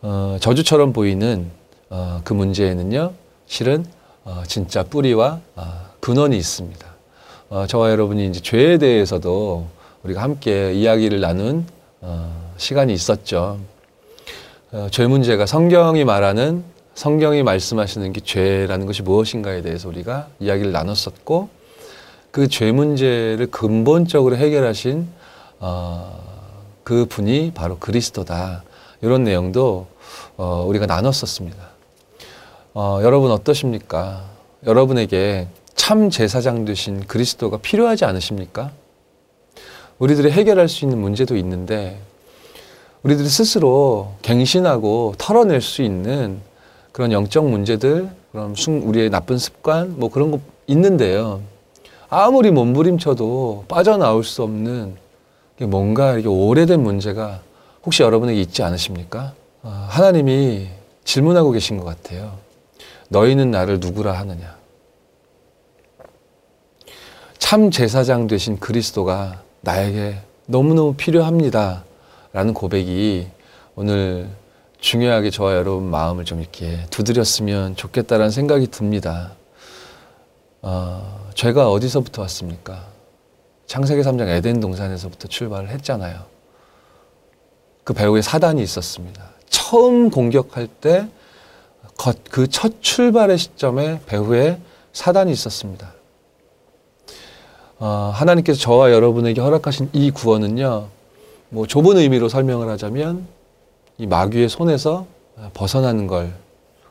어, 0.00 0.38
저주처럼 0.40 0.92
보이는 0.92 1.50
어, 1.90 2.20
그 2.24 2.32
문제에는요, 2.32 3.12
실은 3.46 3.84
어, 4.24 4.42
진짜 4.46 4.82
뿌리와 4.84 5.40
어, 5.54 5.93
근원이 6.04 6.36
있습니다. 6.36 6.86
어, 7.48 7.66
저와 7.66 7.90
여러분이 7.90 8.26
이제 8.26 8.38
죄에 8.38 8.76
대해서도 8.76 9.66
우리가 10.02 10.20
함께 10.20 10.74
이야기를 10.74 11.18
나눈 11.20 11.64
어, 12.02 12.52
시간이 12.58 12.92
있었죠. 12.92 13.58
어, 14.70 14.88
죄 14.90 15.06
문제가 15.06 15.46
성경이 15.46 16.04
말하는 16.04 16.62
성경이 16.94 17.42
말씀하시는 17.42 18.12
게 18.12 18.20
죄라는 18.20 18.84
것이 18.84 19.00
무엇인가에 19.00 19.62
대해서 19.62 19.88
우리가 19.88 20.28
이야기를 20.40 20.72
나눴었고 20.72 21.48
그 22.32 22.48
죄 22.48 22.70
문제를 22.70 23.46
근본적으로 23.46 24.36
해결하신 24.36 25.08
어, 25.60 26.20
그 26.82 27.06
분이 27.06 27.52
바로 27.54 27.78
그리스도다. 27.78 28.62
이런 29.00 29.24
내용도 29.24 29.86
어, 30.36 30.66
우리가 30.68 30.84
나눴었습니다. 30.84 31.56
어, 32.74 33.00
여러분 33.02 33.30
어떠십니까? 33.30 34.22
여러분에게 34.66 35.48
참 35.74 36.10
제사장 36.10 36.64
되신 36.64 37.06
그리스도가 37.06 37.58
필요하지 37.58 38.04
않으십니까? 38.04 38.70
우리들이 39.98 40.30
해결할 40.30 40.68
수 40.68 40.84
있는 40.84 40.98
문제도 40.98 41.36
있는데 41.36 42.00
우리들이 43.02 43.28
스스로 43.28 44.12
갱신하고 44.22 45.14
털어낼 45.18 45.60
수 45.60 45.82
있는 45.82 46.40
그런 46.92 47.12
영적 47.12 47.48
문제들, 47.48 48.08
순- 48.56 48.82
우리의 48.82 49.10
나쁜 49.10 49.36
습관, 49.38 49.98
뭐 49.98 50.10
그런 50.10 50.30
거 50.30 50.40
있는데요. 50.68 51.40
아무리 52.08 52.50
몸부림쳐도 52.50 53.64
빠져나올 53.68 54.24
수 54.24 54.42
없는 54.42 54.96
이게 55.56 55.66
뭔가 55.66 56.12
이렇게 56.12 56.28
오래된 56.28 56.82
문제가 56.82 57.40
혹시 57.84 58.02
여러분에게 58.02 58.40
있지 58.40 58.62
않으십니까? 58.62 59.34
아, 59.62 59.86
하나님이 59.90 60.68
질문하고 61.04 61.50
계신 61.50 61.78
것 61.78 61.84
같아요. 61.84 62.38
너희는 63.08 63.50
나를 63.50 63.80
누구라 63.80 64.12
하느냐? 64.12 64.56
참 67.44 67.70
제사장 67.70 68.26
되신 68.26 68.58
그리스도가 68.58 69.42
나에게 69.60 70.16
너무너무 70.46 70.94
필요합니다. 70.94 71.84
라는 72.32 72.54
고백이 72.54 73.28
오늘 73.76 74.30
중요하게 74.80 75.28
저와 75.28 75.54
여러분 75.54 75.90
마음을 75.90 76.24
좀 76.24 76.40
이렇게 76.40 76.86
두드렸으면 76.88 77.76
좋겠다라는 77.76 78.30
생각이 78.30 78.68
듭니다. 78.68 79.32
어, 80.62 81.28
죄가 81.34 81.70
어디서부터 81.70 82.22
왔습니까? 82.22 82.86
창세기 83.66 84.00
3장 84.00 84.26
에덴 84.26 84.60
동산에서부터 84.60 85.28
출발을 85.28 85.68
했잖아요. 85.68 86.24
그 87.84 87.92
배후에 87.92 88.22
사단이 88.22 88.62
있었습니다. 88.62 89.22
처음 89.50 90.08
공격할 90.08 90.66
때 90.66 91.06
그 92.30 92.48
첫 92.48 92.80
출발의 92.80 93.36
시점에 93.36 94.00
배후에 94.06 94.58
사단이 94.94 95.30
있었습니다. 95.30 95.93
어, 97.78 98.10
하나님께서 98.14 98.58
저와 98.60 98.92
여러분에게 98.92 99.40
허락하신 99.40 99.90
이 99.92 100.10
구원은요, 100.10 100.88
뭐 101.50 101.66
좁은 101.66 101.96
의미로 101.96 102.28
설명을 102.28 102.68
하자면 102.68 103.26
이 103.98 104.06
마귀의 104.06 104.48
손에서 104.48 105.06
벗어나는 105.54 106.06
걸 106.06 106.32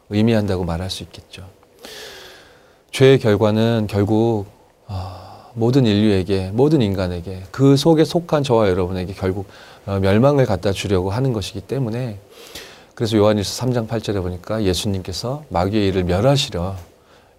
의미한다고 0.10 0.64
말할 0.64 0.90
수 0.90 1.04
있겠죠. 1.04 1.46
죄의 2.92 3.20
결과는 3.20 3.88
결국 3.90 4.46
아, 4.88 5.50
모든 5.54 5.86
인류에게 5.86 6.52
모든 6.54 6.82
인간에게 6.82 7.44
그 7.52 7.76
속에 7.76 8.06
속한 8.06 8.44
저와 8.44 8.70
여러분에게 8.70 9.14
결국 9.14 9.48
어, 9.86 10.00
멸망을 10.00 10.46
갖다 10.46 10.72
주려고 10.72 11.10
하는 11.10 11.34
것이기 11.34 11.62
때문에 11.62 12.20
그래서 12.96 13.18
요한일서 13.18 13.66
3장 13.66 13.88
8절에 13.88 14.22
보니까 14.22 14.64
예수님께서 14.64 15.44
마귀의 15.50 15.88
일을 15.88 16.04
멸하시려 16.04 16.76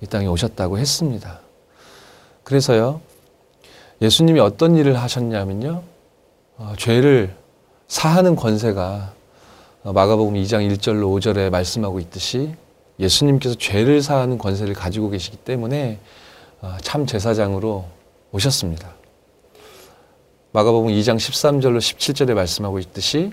이 0.00 0.06
땅에 0.06 0.26
오셨다고 0.26 0.78
했습니다. 0.78 1.40
그래서요 2.42 3.00
예수님이 4.00 4.40
어떤 4.40 4.76
일을 4.76 5.00
하셨냐면요 5.00 5.82
어, 6.56 6.72
죄를 6.78 7.34
사하는 7.88 8.36
권세가 8.36 9.12
어, 9.84 9.92
마가복음 9.92 10.34
2장 10.34 10.68
1절로 10.76 11.04
5절에 11.18 11.50
말씀하고 11.50 12.00
있듯이 12.00 12.54
예수님께서 12.98 13.56
죄를 13.56 14.02
사하는 14.02 14.38
권세를 14.38 14.74
가지고 14.74 15.10
계시기 15.10 15.36
때문에 15.38 15.98
어, 16.60 16.76
참 16.80 17.06
제사장으로 17.06 17.84
오셨습니다. 18.32 18.94
마가복음 20.52 20.92
2장 20.92 21.16
13절로 21.16 21.78
17절에 21.78 22.34
말씀하고 22.34 22.78
있듯이 22.78 23.32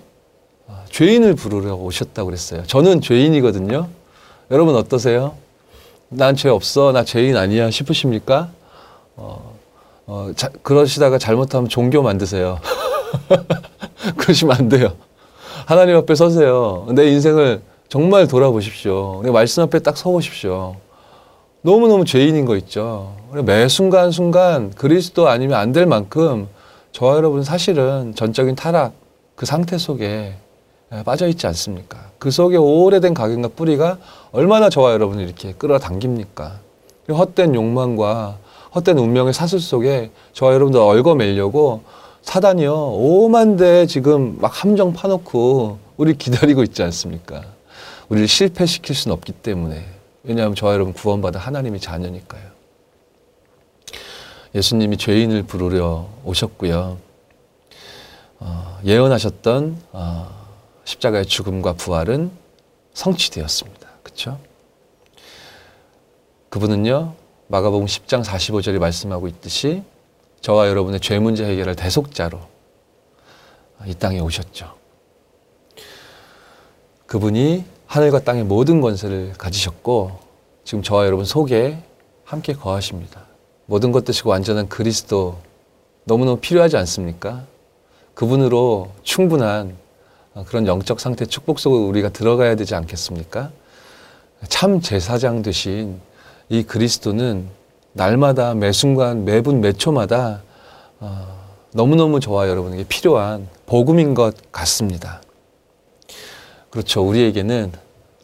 어, 0.67 0.83
죄인을 0.89 1.35
부르러 1.35 1.75
오셨다고 1.75 2.25
그랬어요. 2.27 2.65
저는 2.65 3.01
죄인이거든요. 3.01 3.87
여러분 4.49 4.75
어떠세요? 4.75 5.35
난 6.09 6.35
죄 6.35 6.49
없어. 6.49 6.91
나 6.91 7.05
죄인 7.05 7.37
아니야. 7.37 7.69
싶으십니까? 7.71 8.51
어, 9.15 9.50
어, 10.07 10.31
자, 10.35 10.49
그러시다가 10.61 11.17
잘못하면 11.17 11.69
종교 11.69 12.01
만드세요. 12.01 12.59
그러시면 14.17 14.55
안 14.57 14.69
돼요. 14.69 14.93
하나님 15.65 15.95
앞에 15.97 16.15
서세요. 16.15 16.87
내 16.93 17.07
인생을 17.11 17.61
정말 17.87 18.27
돌아보십시오. 18.27 19.21
내 19.23 19.31
말씀 19.31 19.63
앞에 19.63 19.79
딱 19.79 19.97
서보십시오. 19.97 20.75
너무너무 21.61 22.05
죄인인 22.05 22.45
거 22.45 22.55
있죠. 22.57 23.13
매 23.45 23.67
순간순간 23.67 24.71
그리스도 24.71 25.29
아니면 25.29 25.59
안 25.59 25.71
될 25.71 25.85
만큼 25.85 26.47
저와 26.91 27.15
여러분 27.15 27.43
사실은 27.43 28.13
전적인 28.15 28.55
타락 28.55 28.93
그 29.35 29.45
상태 29.45 29.77
속에 29.77 30.33
빠져 31.05 31.27
있지 31.27 31.47
않습니까? 31.47 31.97
그 32.17 32.31
속에 32.31 32.57
오래된 32.57 33.13
각인과 33.13 33.49
뿌리가 33.55 33.97
얼마나 34.31 34.69
저와 34.69 34.91
여러분을 34.93 35.23
이렇게 35.23 35.53
끌어당깁니까? 35.53 36.59
헛된 37.09 37.55
욕망과 37.55 38.37
헛된 38.73 38.97
운명의 38.97 39.33
사슬 39.33 39.59
속에 39.59 40.11
저와 40.33 40.53
여러분들 40.53 40.79
얽어매려고 40.79 41.83
사단이요 42.21 42.73
오만 42.93 43.57
대 43.57 43.85
지금 43.85 44.37
막 44.39 44.63
함정 44.63 44.93
파놓고 44.93 45.79
우리 45.97 46.17
기다리고 46.17 46.63
있지 46.63 46.83
않습니까? 46.83 47.43
우리를 48.09 48.27
실패시킬 48.27 48.95
수는 48.95 49.15
없기 49.15 49.33
때문에 49.33 49.85
왜냐하면 50.23 50.55
저와 50.55 50.73
여러분 50.73 50.93
구원받은 50.93 51.39
하나님의 51.39 51.79
자녀니까요. 51.79 52.43
예수님이 54.53 54.97
죄인을 54.97 55.43
부르려 55.43 56.07
오셨고요. 56.25 56.97
어, 58.39 58.79
예언하셨던 58.85 59.77
어, 59.93 60.27
십자가의 60.83 61.25
죽음과 61.25 61.73
부활은 61.73 62.31
성취되었습니다. 62.93 63.87
그렇죠? 64.03 64.39
그분은요. 66.49 67.20
마가복음 67.51 67.85
10장 67.85 68.23
45절에 68.23 68.79
말씀하고 68.79 69.27
있듯이 69.27 69.83
저와 70.39 70.69
여러분의 70.69 71.01
죄 71.01 71.19
문제 71.19 71.45
해결할 71.45 71.75
대속자로 71.75 72.39
이 73.87 73.93
땅에 73.93 74.21
오셨죠. 74.21 74.73
그분이 77.07 77.65
하늘과 77.87 78.23
땅의 78.23 78.45
모든 78.45 78.79
권세를 78.79 79.33
가지셨고 79.37 80.17
지금 80.63 80.81
저와 80.81 81.05
여러분 81.05 81.25
속에 81.25 81.77
함께 82.23 82.53
거하십니다. 82.53 83.25
모든 83.65 83.91
것 83.91 84.05
드시고 84.05 84.29
완전한 84.29 84.69
그리스도 84.69 85.37
너무너무 86.05 86.37
필요하지 86.39 86.77
않습니까? 86.77 87.43
그분으로 88.13 88.91
충분한 89.03 89.75
그런 90.45 90.67
영적 90.67 91.01
상태 91.01 91.25
축복 91.25 91.59
속에 91.59 91.75
우리가 91.75 92.09
들어가야 92.09 92.55
되지 92.55 92.75
않겠습니까? 92.75 93.51
참 94.47 94.79
제사장 94.79 95.41
되신 95.41 95.99
이 96.51 96.63
그리스도는 96.63 97.47
날마다 97.93 98.53
매 98.55 98.73
순간 98.73 99.23
매분 99.23 99.61
매 99.61 99.71
초마다 99.71 100.41
어, 100.99 101.45
너무너무 101.71 102.19
저와 102.19 102.49
여러분에게 102.49 102.83
필요한 102.89 103.47
복음인 103.65 104.13
것 104.13 104.35
같습니다. 104.51 105.21
그렇죠. 106.69 107.07
우리에게는 107.07 107.71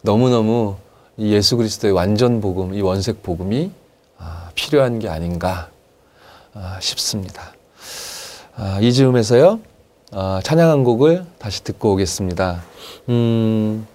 너무너무 0.02 0.76
이 1.16 1.32
예수 1.32 1.56
그리스도의 1.56 1.94
완전 1.94 2.42
복음, 2.42 2.74
이 2.74 2.82
원색 2.82 3.22
복음이 3.22 3.70
아, 4.18 4.50
필요한 4.54 4.98
게 4.98 5.08
아닌가 5.08 5.70
아, 6.52 6.76
싶습니다. 6.82 7.54
아, 8.56 8.78
이 8.82 8.92
즈음에서요, 8.92 9.58
아, 10.12 10.42
찬양 10.44 10.68
한 10.68 10.84
곡을 10.84 11.24
다시 11.38 11.64
듣고 11.64 11.94
오겠습니다. 11.94 12.62
음, 13.08 13.86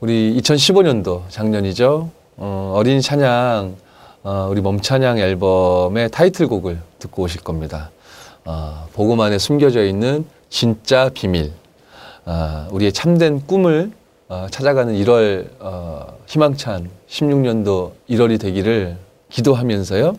우리 0.00 0.38
2015년도 0.42 1.22
작년이죠. 1.30 2.10
어, 2.44 2.72
어린 2.74 3.00
찬양, 3.00 3.76
어, 4.24 4.48
우리 4.50 4.60
몸찬양 4.60 5.16
앨범의 5.16 6.10
타이틀곡을 6.10 6.80
듣고 6.98 7.22
오실 7.22 7.40
겁니다. 7.42 7.92
어, 8.44 8.88
복음 8.94 9.20
안에 9.20 9.38
숨겨져 9.38 9.84
있는 9.84 10.26
진짜 10.50 11.08
비밀. 11.14 11.52
아, 12.24 12.66
우리의 12.72 12.92
참된 12.92 13.46
꿈을 13.46 13.92
어, 14.28 14.48
찾아가는 14.50 14.92
1월 14.92 15.50
어, 15.60 16.18
희망찬 16.26 16.90
16년도 17.08 17.92
1월이 18.10 18.40
되기를 18.40 18.96
기도하면서요. 19.28 20.18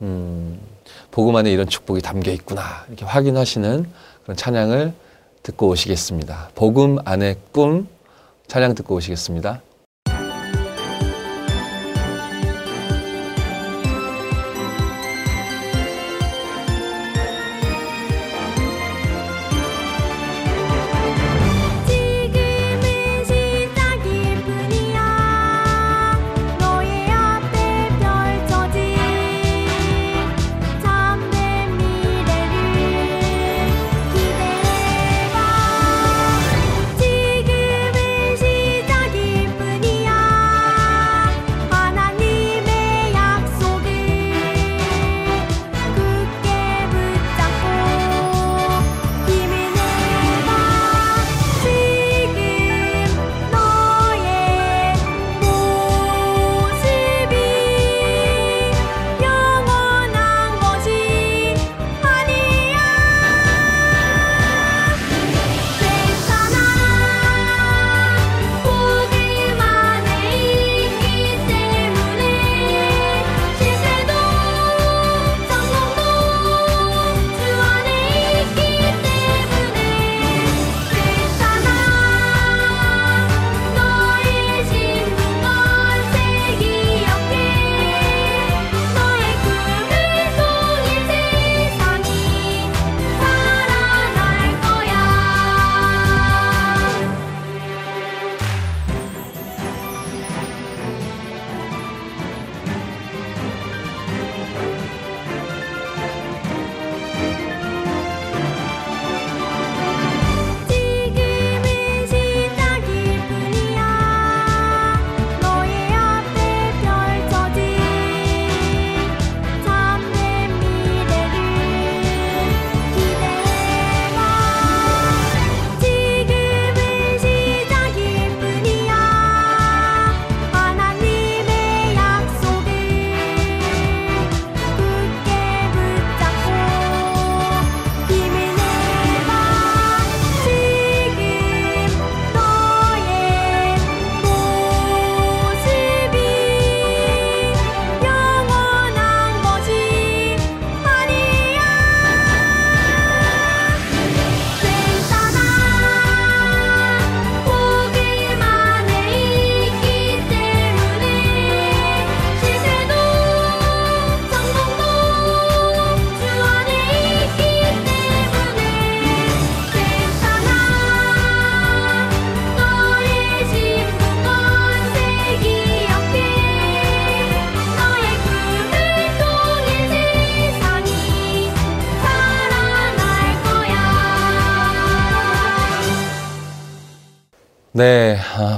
음, 0.00 0.58
복음 1.10 1.36
안에 1.36 1.52
이런 1.52 1.68
축복이 1.68 2.00
담겨 2.00 2.30
있구나 2.30 2.86
이렇게 2.88 3.04
확인하시는 3.04 3.86
그런 4.22 4.36
찬양을 4.36 4.94
듣고 5.42 5.68
오시겠습니다. 5.68 6.52
복음 6.54 6.96
안의 7.04 7.36
꿈 7.52 7.86
찬양 8.46 8.74
듣고 8.76 8.94
오시겠습니다. 8.94 9.60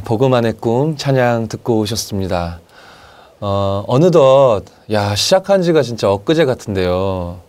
안의 0.08 0.54
꿈 0.60 0.96
찬양 0.96 1.48
듣고 1.48 1.80
오셨습니다. 1.80 2.60
어, 3.40 3.84
어느덧 3.88 4.62
야 4.92 5.16
시작한 5.16 5.62
지가 5.62 5.82
진짜 5.82 6.10
엊그제 6.12 6.44
같은데요. 6.44 7.40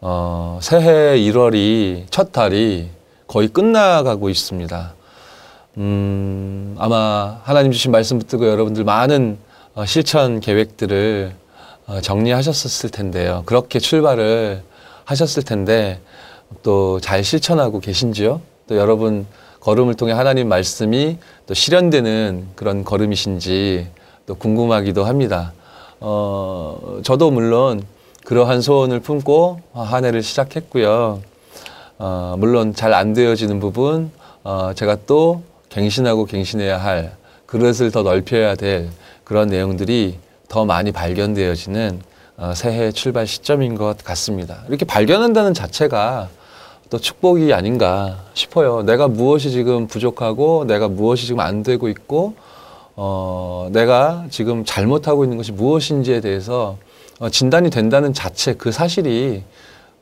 어, 0.00 0.58
새해 0.60 1.16
1월이 1.16 2.06
첫 2.10 2.32
달이 2.32 2.90
거의 3.28 3.46
끝나가고 3.46 4.30
있습니다. 4.30 4.94
음, 5.78 6.74
아마 6.78 7.38
하나님 7.44 7.70
주신 7.70 7.92
말씀 7.92 8.18
붙들고 8.18 8.48
여러분들 8.48 8.82
많은 8.82 9.38
어, 9.74 9.86
실천 9.86 10.40
계획들을 10.40 11.32
어, 11.86 12.00
정리하셨을 12.00 12.90
텐데요. 12.90 13.44
그렇게 13.46 13.78
출발을 13.78 14.62
하셨을 15.04 15.44
텐데 15.44 16.00
또 16.64 16.98
잘 17.00 17.22
실천하고 17.22 17.78
계신지요? 17.78 18.40
또 18.66 18.76
여러분 18.76 19.24
걸음을 19.62 19.94
통해 19.94 20.12
하나님 20.12 20.48
말씀이 20.48 21.18
또 21.46 21.54
실현되는 21.54 22.48
그런 22.56 22.82
걸음이신지 22.82 23.86
또 24.26 24.34
궁금하기도 24.34 25.04
합니다. 25.04 25.52
어, 26.00 26.98
저도 27.04 27.30
물론 27.30 27.84
그러한 28.24 28.60
소원을 28.60 28.98
품고 28.98 29.60
한 29.72 30.04
해를 30.04 30.24
시작했고요. 30.24 31.20
어, 31.98 32.34
물론 32.38 32.74
잘 32.74 32.92
안 32.92 33.14
되어지는 33.14 33.60
부분, 33.60 34.10
어, 34.42 34.72
제가 34.74 34.96
또 35.06 35.42
갱신하고 35.68 36.24
갱신해야 36.26 36.78
할 36.78 37.12
그릇을 37.46 37.92
더 37.92 38.02
넓혀야 38.02 38.56
될 38.56 38.88
그런 39.22 39.46
내용들이 39.46 40.18
더 40.48 40.64
많이 40.64 40.90
발견되어지는 40.90 42.00
어, 42.36 42.52
새해 42.56 42.90
출발 42.90 43.28
시점인 43.28 43.76
것 43.76 44.02
같습니다. 44.02 44.64
이렇게 44.68 44.84
발견한다는 44.84 45.54
자체가 45.54 46.30
또 46.92 46.98
축복이 46.98 47.54
아닌가 47.54 48.18
싶어요. 48.34 48.82
내가 48.82 49.08
무엇이 49.08 49.50
지금 49.50 49.86
부족하고 49.86 50.66
내가 50.66 50.88
무엇이 50.88 51.24
지금 51.24 51.40
안 51.40 51.62
되고 51.62 51.88
있고 51.88 52.34
어, 52.96 53.70
내가 53.72 54.26
지금 54.28 54.62
잘못하고 54.66 55.24
있는 55.24 55.38
것이 55.38 55.52
무엇인지에 55.52 56.20
대해서 56.20 56.76
어, 57.18 57.30
진단이 57.30 57.70
된다는 57.70 58.12
자체 58.12 58.52
그 58.52 58.72
사실이 58.72 59.42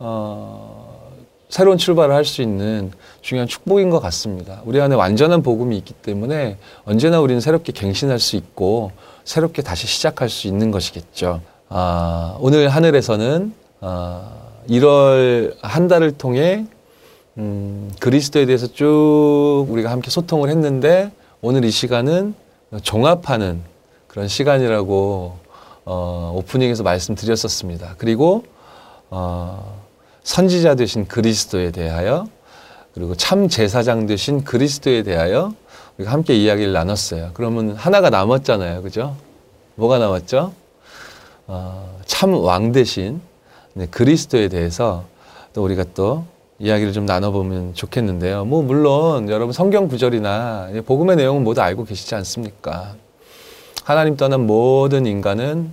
어, 0.01 1.13
새로운 1.49 1.79
출발을 1.79 2.13
할 2.13 2.25
수 2.25 2.43
있는 2.43 2.91
중요한 3.21 3.47
축복인 3.47 3.91
것 3.91 4.01
같습니다. 4.01 4.61
우리 4.65 4.81
안에 4.81 4.97
완전한 4.97 5.45
복음이 5.45 5.77
있기 5.77 5.95
때문에 5.95 6.59
언제나 6.85 7.21
우리는 7.21 7.41
새롭게 7.41 7.71
갱신할 7.71 8.19
수 8.19 8.35
있고 8.35 8.91
새롭게 9.23 9.63
다시 9.63 9.87
시작할 9.87 10.29
수 10.29 10.49
있는 10.49 10.73
것이겠죠. 10.73 11.41
아, 11.69 12.37
오늘 12.41 12.69
하늘에서는 12.69 13.55
아, 13.81 14.29
1월 14.69 15.55
한 15.63 15.87
달을 15.87 16.19
통해 16.19 16.67
음, 17.41 17.91
그리스도에 18.01 18.45
대해서 18.45 18.67
쭉 18.67 19.67
우리가 19.71 19.91
함께 19.91 20.11
소통을 20.11 20.51
했는데 20.51 21.11
오늘 21.41 21.65
이 21.65 21.71
시간은 21.71 22.35
종합하는 22.83 23.63
그런 24.09 24.29
시간이라고 24.29 25.39
어, 25.87 26.33
오프닝에서 26.37 26.83
말씀드렸었습니다. 26.83 27.95
그리고 27.97 28.45
어, 29.09 29.81
선지자 30.23 30.75
되신 30.75 31.09
그리스도에 31.09 31.71
대하여 31.71 32.27
그리고 32.93 33.15
참 33.15 33.49
제사장 33.49 34.07
되신 34.07 34.45
그리스도에 34.45 35.03
대하여 35.03 35.55
우리가 35.97 36.13
함께 36.13 36.35
이야기를 36.35 36.75
나눴어요. 36.75 37.31
그러면 37.33 37.75
하나가 37.75 38.11
남았잖아요. 38.11 38.83
그죠? 38.83 39.17
뭐가 39.77 39.99
남았죠? 39.99 40.53
어, 41.47 41.99
참 42.05 42.35
왕 42.35 42.73
대신 42.73 43.23
네, 43.73 43.87
그리스도에 43.87 44.49
대해서 44.49 45.05
또 45.55 45.65
우리가 45.65 45.85
또 45.95 46.25
이야기를 46.61 46.93
좀 46.93 47.07
나눠보면 47.07 47.73
좋겠는데요. 47.73 48.45
뭐 48.45 48.63
물론 48.63 49.31
여러분 49.31 49.53
성경 49.53 49.89
구절이나 49.89 50.69
복음의 50.85 51.17
내용은 51.17 51.43
모두 51.43 51.63
알고 51.63 51.85
계시지 51.85 52.15
않습니까? 52.17 52.95
하나님 53.83 54.17
떠난 54.17 54.47
모든 54.47 55.07
인간은 55.07 55.73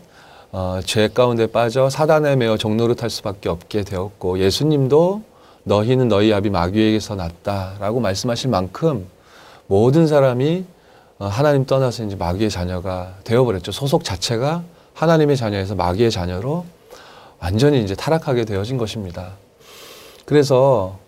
어, 0.54 0.80
죄 0.86 1.10
가운데 1.10 1.46
빠져 1.46 1.90
사단에 1.90 2.38
매어 2.38 2.56
탈 2.96 3.10
수밖에 3.10 3.50
없게 3.50 3.84
되었고 3.84 4.40
예수님도 4.40 5.24
너희는 5.64 6.08
너희 6.08 6.34
아비 6.34 6.50
마귀에게서 6.50 7.16
났다라고 7.16 8.00
말씀하실 8.00 8.50
만큼 8.50 9.08
모든 9.68 10.08
사람이 10.08 10.64
어, 11.20 11.26
하나님 11.26 11.66
떠나서 11.66 12.06
이제 12.06 12.16
마귀의 12.16 12.50
자녀가 12.50 13.16
되어버렸죠. 13.26 13.74
소속 13.74 14.06
자체가 14.06 14.64
하나님의 14.94 15.36
자녀에서 15.36 15.76
마귀의 15.76 16.12
자녀로 16.12 16.64
완전히 17.40 17.84
이제 17.84 17.94
타락하게 17.94 18.46
되어진 18.46 18.78
것입니다. 18.78 19.34
그래서 20.28 21.00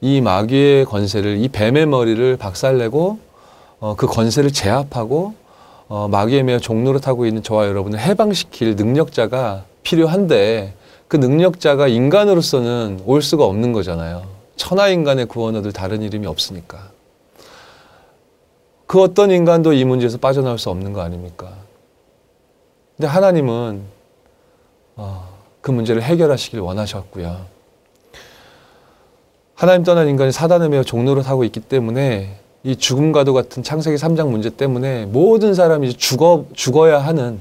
이 0.00 0.20
마귀의 0.20 0.84
권세를 0.84 1.38
이 1.38 1.48
뱀의 1.48 1.86
머리를 1.86 2.36
박살내고 2.36 3.18
어, 3.80 3.94
그 3.96 4.06
권세를 4.06 4.52
제압하고 4.52 5.34
어, 5.88 6.06
마귀에 6.06 6.44
매어 6.44 6.60
종로를 6.60 7.00
타고 7.00 7.26
있는 7.26 7.42
저와 7.42 7.66
여러분을 7.66 7.98
해방시킬 7.98 8.76
능력자가 8.76 9.64
필요한데 9.82 10.74
그 11.08 11.16
능력자가 11.16 11.88
인간으로서는 11.88 13.02
올 13.04 13.20
수가 13.20 13.44
없는 13.46 13.72
거잖아요. 13.72 14.22
천하 14.54 14.88
인간의 14.90 15.26
구원 15.26 15.56
얻을 15.56 15.72
다른 15.72 16.00
이름이 16.00 16.28
없으니까. 16.28 16.90
그 18.86 19.02
어떤 19.02 19.32
인간도 19.32 19.72
이 19.72 19.84
문제에서 19.84 20.18
빠져나올 20.18 20.56
수 20.56 20.70
없는 20.70 20.92
거 20.92 21.00
아닙니까? 21.00 21.52
근데 22.96 23.08
하나님은 23.08 23.82
어, 24.94 25.28
그 25.60 25.72
문제를 25.72 26.00
해결하시길 26.00 26.60
원하셨고요. 26.60 27.57
하나님 29.58 29.82
떠난 29.82 30.06
인간이 30.06 30.30
사단에 30.30 30.68
매어 30.68 30.84
종로를 30.84 31.24
타고 31.24 31.42
있기 31.42 31.58
때문에 31.58 32.38
이 32.62 32.76
죽음과도 32.76 33.34
같은 33.34 33.64
창세기 33.64 33.96
3장 33.96 34.28
문제 34.28 34.50
때문에 34.50 35.06
모든 35.06 35.52
사람이 35.52 35.94
죽어, 35.94 36.44
죽어야 36.52 37.00
하는 37.00 37.40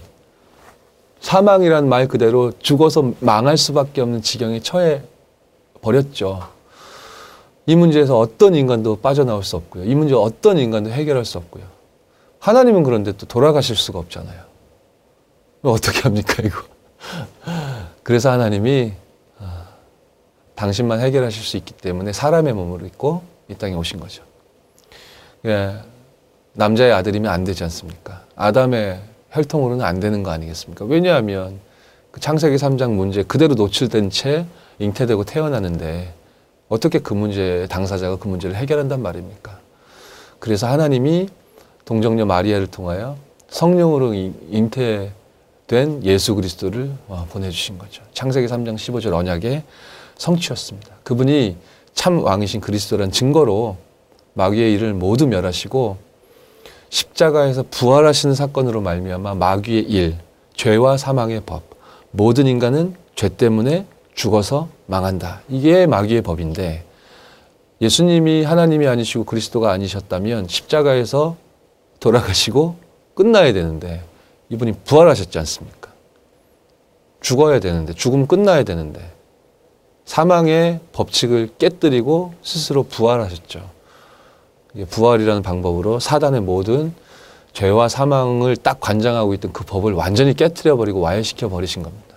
사망이란 1.20 1.88
말 1.88 2.08
그대로 2.08 2.52
죽어서 2.58 3.12
망할 3.20 3.56
수밖에 3.56 4.02
없는 4.02 4.24
지경에 4.24 4.62
처해 4.62 5.04
버렸죠. 5.82 6.42
이 7.68 7.76
문제에서 7.76 8.18
어떤 8.18 8.56
인간도 8.56 8.96
빠져나올 8.96 9.44
수 9.44 9.56
없고요. 9.56 9.84
이 9.84 9.94
문제 9.94 10.16
어떤 10.16 10.58
인간도 10.58 10.90
해결할 10.90 11.24
수 11.24 11.38
없고요. 11.38 11.66
하나님은 12.40 12.82
그런데 12.82 13.12
또 13.12 13.28
돌아가실 13.28 13.76
수가 13.76 14.00
없잖아요. 14.00 14.42
어떻게 15.62 16.00
합니까, 16.00 16.42
이거? 16.44 16.64
그래서 18.02 18.32
하나님이 18.32 18.94
아, 18.94 19.07
당신만 20.58 21.00
해결하실 21.02 21.44
수 21.44 21.56
있기 21.58 21.74
때문에 21.74 22.12
사람의 22.12 22.54
몸을 22.54 22.86
입고 22.88 23.22
이 23.48 23.54
땅에 23.54 23.76
오신 23.76 24.00
거죠. 24.00 24.24
예, 25.46 25.76
남자의 26.54 26.92
아들이면 26.94 27.32
안 27.32 27.44
되지 27.44 27.64
않습니까? 27.64 28.24
아담의 28.36 29.00
혈통으로는 29.32 29.86
안 29.86 30.00
되는 30.00 30.24
거 30.24 30.32
아니겠습니까? 30.32 30.86
왜냐하면 30.86 31.60
그 32.12 32.20
창세기 32.20 32.56
3장 32.56 32.94
문제 32.94 33.22
그대로 33.22 33.54
노출된 33.54 34.10
채 34.10 34.46
잉태되고 34.80 35.26
태어나는데 35.26 36.14
어떻게 36.70 37.00
그 37.00 37.14
문제 37.14 37.68
당사자가 37.70 38.18
그 38.18 38.28
문제를 38.28 38.56
해결한단 38.56 39.00
말입니까? 39.00 39.60
그래서 40.40 40.68
하나님이 40.68 41.30
동정녀 41.86 42.26
마리아를 42.26 42.66
통하여 42.66 43.16
성령으로 43.50 44.16
잉태된 44.16 46.04
예수 46.04 46.34
그리스도를 46.34 46.92
어, 47.08 47.28
보내주신 47.30 47.78
거죠. 47.78 48.02
창세기 48.14 48.48
3장 48.48 48.76
15절 48.76 49.14
언약의 49.14 49.64
성취였습니다. 50.18 50.96
그분이 51.04 51.56
참 51.94 52.24
왕이신 52.24 52.62
그리스도란 52.62 53.12
증거로 53.12 53.78
마귀의 54.34 54.74
일을 54.74 54.94
모두 54.94 55.28
멸하시고 55.28 55.98
십자가에서 56.90 57.64
부활하시는 57.70 58.36
사건으로 58.36 58.82
말미암아 58.82 59.36
마귀의 59.36 59.84
일, 59.84 60.18
죄와 60.56 60.98
사망의 60.98 61.42
법, 61.46 61.64
모든 62.12 62.48
인간은 62.48 62.96
죄 63.16 63.30
때문에 63.30 63.86
죽어서 64.14 64.70
망한다. 64.86 65.42
이게 65.50 65.86
마귀의 65.86 66.22
법인데 66.22 66.84
예수님이 67.82 68.44
하나님이 68.44 68.88
아니시고 68.88 69.26
그리스도가 69.26 69.72
아니셨다면 69.72 70.48
십자가에서 70.48 71.36
돌아가시고 72.00 72.76
끝나야 73.14 73.54
되는데 73.54 74.04
이분이 74.50 74.74
부활하셨지 74.86 75.38
않습니까? 75.40 75.92
죽어야 77.22 77.60
되는데 77.60 77.94
죽음 77.94 78.28
끝나야 78.28 78.64
되는데 78.64 79.17
사망의 80.08 80.80
법칙을 80.94 81.50
깨뜨리고 81.60 82.34
스스로 82.42 82.84
부활하셨죠. 82.84 83.62
부활이라는 84.90 85.42
방법으로 85.44 86.00
사단의 86.00 86.42
모든 86.42 86.94
죄와 87.52 87.90
사망을 87.90 88.56
딱 88.56 88.80
관장하고 88.80 89.34
있던 89.36 89.52
그 89.52 89.64
법을 89.66 89.94
완전히 89.94 90.34
깨뜨려 90.34 90.78
버리고 90.78 91.02
와해시켜 91.02 91.50
버리신 91.50 91.84
겁니다. 91.84 92.16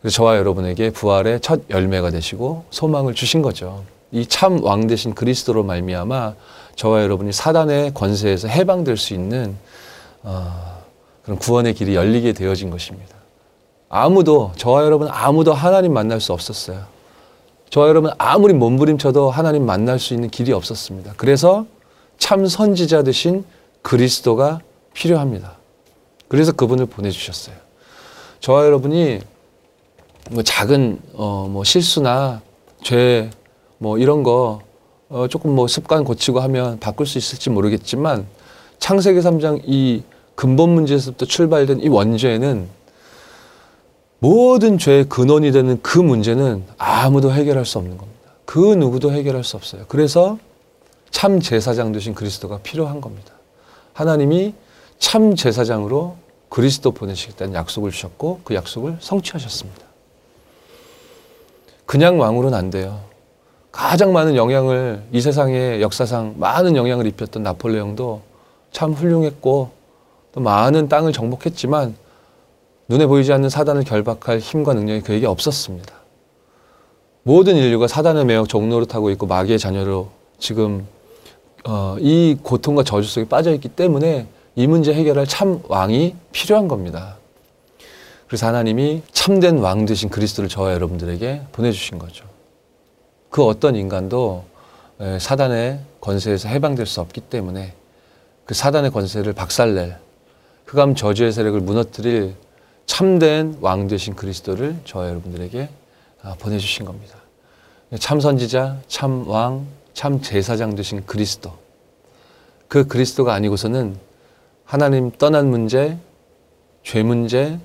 그래서 0.00 0.16
저와 0.16 0.36
여러분에게 0.36 0.90
부활의 0.90 1.40
첫 1.40 1.62
열매가 1.70 2.10
되시고 2.10 2.64
소망을 2.70 3.14
주신 3.14 3.40
거죠. 3.42 3.84
이 4.12 4.26
참 4.26 4.62
왕 4.62 4.86
대신 4.86 5.14
그리스도로 5.14 5.64
말미암아 5.64 6.34
저와 6.76 7.02
여러분이 7.02 7.32
사단의 7.32 7.94
권세에서 7.94 8.48
해방될 8.48 8.96
수 8.98 9.14
있는 9.14 9.56
어, 10.22 10.82
그런 11.22 11.38
구원의 11.38 11.74
길이 11.74 11.94
열리게 11.94 12.32
되어진 12.34 12.68
것입니다. 12.70 13.13
아무도 14.04 14.50
저와 14.56 14.84
여러분 14.84 15.06
아무도 15.08 15.54
하나님 15.54 15.92
만날 15.92 16.20
수 16.20 16.32
없었어요. 16.32 16.80
저와 17.70 17.86
여러분 17.86 18.10
아무리 18.18 18.52
몸부림쳐도 18.52 19.30
하나님 19.30 19.64
만날 19.64 20.00
수 20.00 20.14
있는 20.14 20.30
길이 20.30 20.52
없었습니다. 20.52 21.14
그래서 21.16 21.64
참 22.18 22.44
선지자 22.44 23.04
되신 23.04 23.44
그리스도가 23.82 24.58
필요합니다. 24.94 25.52
그래서 26.26 26.50
그분을 26.50 26.86
보내주셨어요. 26.86 27.54
저와 28.40 28.66
여러분이 28.66 29.20
뭐 30.32 30.42
작은 30.42 30.98
어 31.14 31.46
뭐 31.48 31.62
실수나 31.62 32.42
죄 32.82 33.30
뭐 33.78 33.98
이런 33.98 34.24
거 34.24 34.60
어 35.08 35.28
조금 35.28 35.54
뭐 35.54 35.68
습관 35.68 36.02
고치고 36.02 36.40
하면 36.40 36.80
바꿀 36.80 37.06
수 37.06 37.18
있을지 37.18 37.48
모르겠지만 37.48 38.26
창세기 38.80 39.20
3장 39.20 39.60
이 39.64 40.02
근본 40.34 40.70
문제에서부터 40.70 41.26
출발된 41.26 41.80
이 41.80 41.88
원죄는 41.88 42.66
모든 44.18 44.78
죄의 44.78 45.08
근원이 45.08 45.52
되는 45.52 45.80
그 45.82 45.98
문제는 45.98 46.64
아무도 46.78 47.32
해결할 47.32 47.64
수 47.64 47.78
없는 47.78 47.98
겁니다. 47.98 48.20
그 48.44 48.58
누구도 48.58 49.12
해결할 49.12 49.44
수 49.44 49.56
없어요. 49.56 49.84
그래서 49.88 50.38
참 51.10 51.40
제사장 51.40 51.92
되신 51.92 52.14
그리스도가 52.14 52.58
필요한 52.62 53.00
겁니다. 53.00 53.32
하나님이 53.92 54.54
참 54.98 55.34
제사장으로 55.36 56.16
그리스도 56.48 56.92
보내시겠다는 56.92 57.54
약속을 57.54 57.90
주셨고 57.90 58.40
그 58.44 58.54
약속을 58.54 58.98
성취하셨습니다. 59.00 59.82
그냥 61.86 62.18
왕으로는 62.18 62.56
안 62.56 62.70
돼요. 62.70 63.00
가장 63.70 64.12
많은 64.12 64.36
영향을 64.36 65.02
이 65.12 65.20
세상의 65.20 65.82
역사상 65.82 66.34
많은 66.38 66.76
영향을 66.76 67.06
입혔던 67.06 67.42
나폴레옹도 67.42 68.22
참 68.70 68.92
훌륭했고 68.92 69.70
또 70.32 70.40
많은 70.40 70.88
땅을 70.88 71.12
정복했지만 71.12 71.96
눈에 72.88 73.06
보이지 73.06 73.32
않는 73.32 73.48
사단을 73.48 73.84
결박할 73.84 74.38
힘과 74.38 74.74
능력이 74.74 75.02
그에게 75.02 75.26
없었습니다. 75.26 75.94
모든 77.22 77.56
인류가 77.56 77.88
사단의 77.88 78.26
매역 78.26 78.48
타고 78.86 79.10
있고 79.10 79.26
마귀의 79.26 79.58
자녀로 79.58 80.10
지금 80.38 80.86
어, 81.66 81.96
이 81.98 82.36
고통과 82.42 82.82
저주 82.82 83.08
속에 83.08 83.26
빠져 83.26 83.54
있기 83.54 83.68
때문에 83.68 84.26
이 84.56 84.66
문제 84.66 84.92
해결할 84.92 85.26
참 85.26 85.60
왕이 85.68 86.14
필요한 86.32 86.68
겁니다. 86.68 87.16
그래서 88.26 88.46
하나님이 88.46 89.02
참된 89.12 89.58
왕 89.58 89.86
되신 89.86 90.10
그리스도를 90.10 90.48
저와 90.50 90.74
여러분들에게 90.74 91.42
보내주신 91.52 91.98
거죠. 91.98 92.26
그 93.30 93.42
어떤 93.44 93.74
인간도 93.74 94.44
에, 95.00 95.18
사단의 95.18 95.80
권세에서 96.00 96.48
해방될 96.48 96.84
수 96.84 97.00
없기 97.00 97.22
때문에 97.22 97.72
그 98.44 98.52
사단의 98.52 98.90
권세를 98.90 99.32
박살낼 99.32 99.96
흑암 100.66 100.94
저주의 100.94 101.32
세력을 101.32 101.58
무너뜨릴 101.60 102.34
참된 102.86 103.56
왕 103.60 103.88
되신 103.88 104.14
그리스도를 104.14 104.76
저와 104.84 105.08
여러분들에게 105.08 105.68
아, 106.22 106.34
보내주신 106.38 106.84
겁니다. 106.84 107.16
참 107.98 108.20
선지자, 108.20 108.78
참 108.88 109.28
왕, 109.28 109.66
참 109.92 110.20
제사장 110.20 110.74
되신 110.74 111.04
그리스도. 111.06 111.52
그 112.68 112.86
그리스도가 112.86 113.34
아니고서는 113.34 113.96
하나님 114.64 115.10
떠난 115.12 115.48
문제, 115.48 115.96
죄 116.82 117.02
문제, 117.02 117.58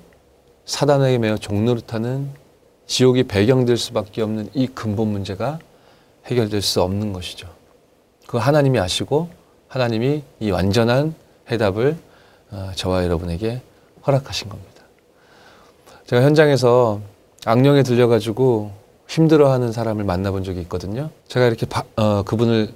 사단에게 0.66 1.18
매어 1.18 1.36
종노릇하는 1.36 2.30
지옥이 2.86 3.24
배경될 3.24 3.76
수밖에 3.76 4.22
없는 4.22 4.50
이 4.54 4.66
근본 4.66 5.08
문제가 5.08 5.58
해결될 6.26 6.62
수 6.62 6.82
없는 6.82 7.12
것이죠. 7.12 7.48
그 8.26 8.36
하나님이 8.36 8.78
아시고 8.78 9.28
하나님이 9.68 10.22
이 10.40 10.50
완전한 10.50 11.14
해답을 11.50 11.96
어, 12.50 12.72
저와 12.74 13.04
여러분에게 13.04 13.62
허락하신 14.06 14.48
겁니다. 14.48 14.69
제가 16.10 16.22
현장에서 16.22 17.00
악령에 17.44 17.84
들려가지고 17.84 18.72
힘들어하는 19.06 19.70
사람을 19.70 20.02
만나본 20.02 20.42
적이 20.42 20.62
있거든요. 20.62 21.10
제가 21.28 21.46
이렇게 21.46 21.66
바- 21.66 21.84
어, 21.94 22.24
그분을 22.24 22.74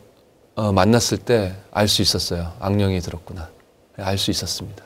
어, 0.55 0.70
만났을 0.70 1.18
때 1.18 1.53
알 1.72 1.89
수 1.89 2.01
있었어요. 2.01 2.53
악령이 2.61 3.01
들었구나. 3.01 3.49
알 3.97 4.18
수 4.18 4.30
있었습니다. 4.30 4.85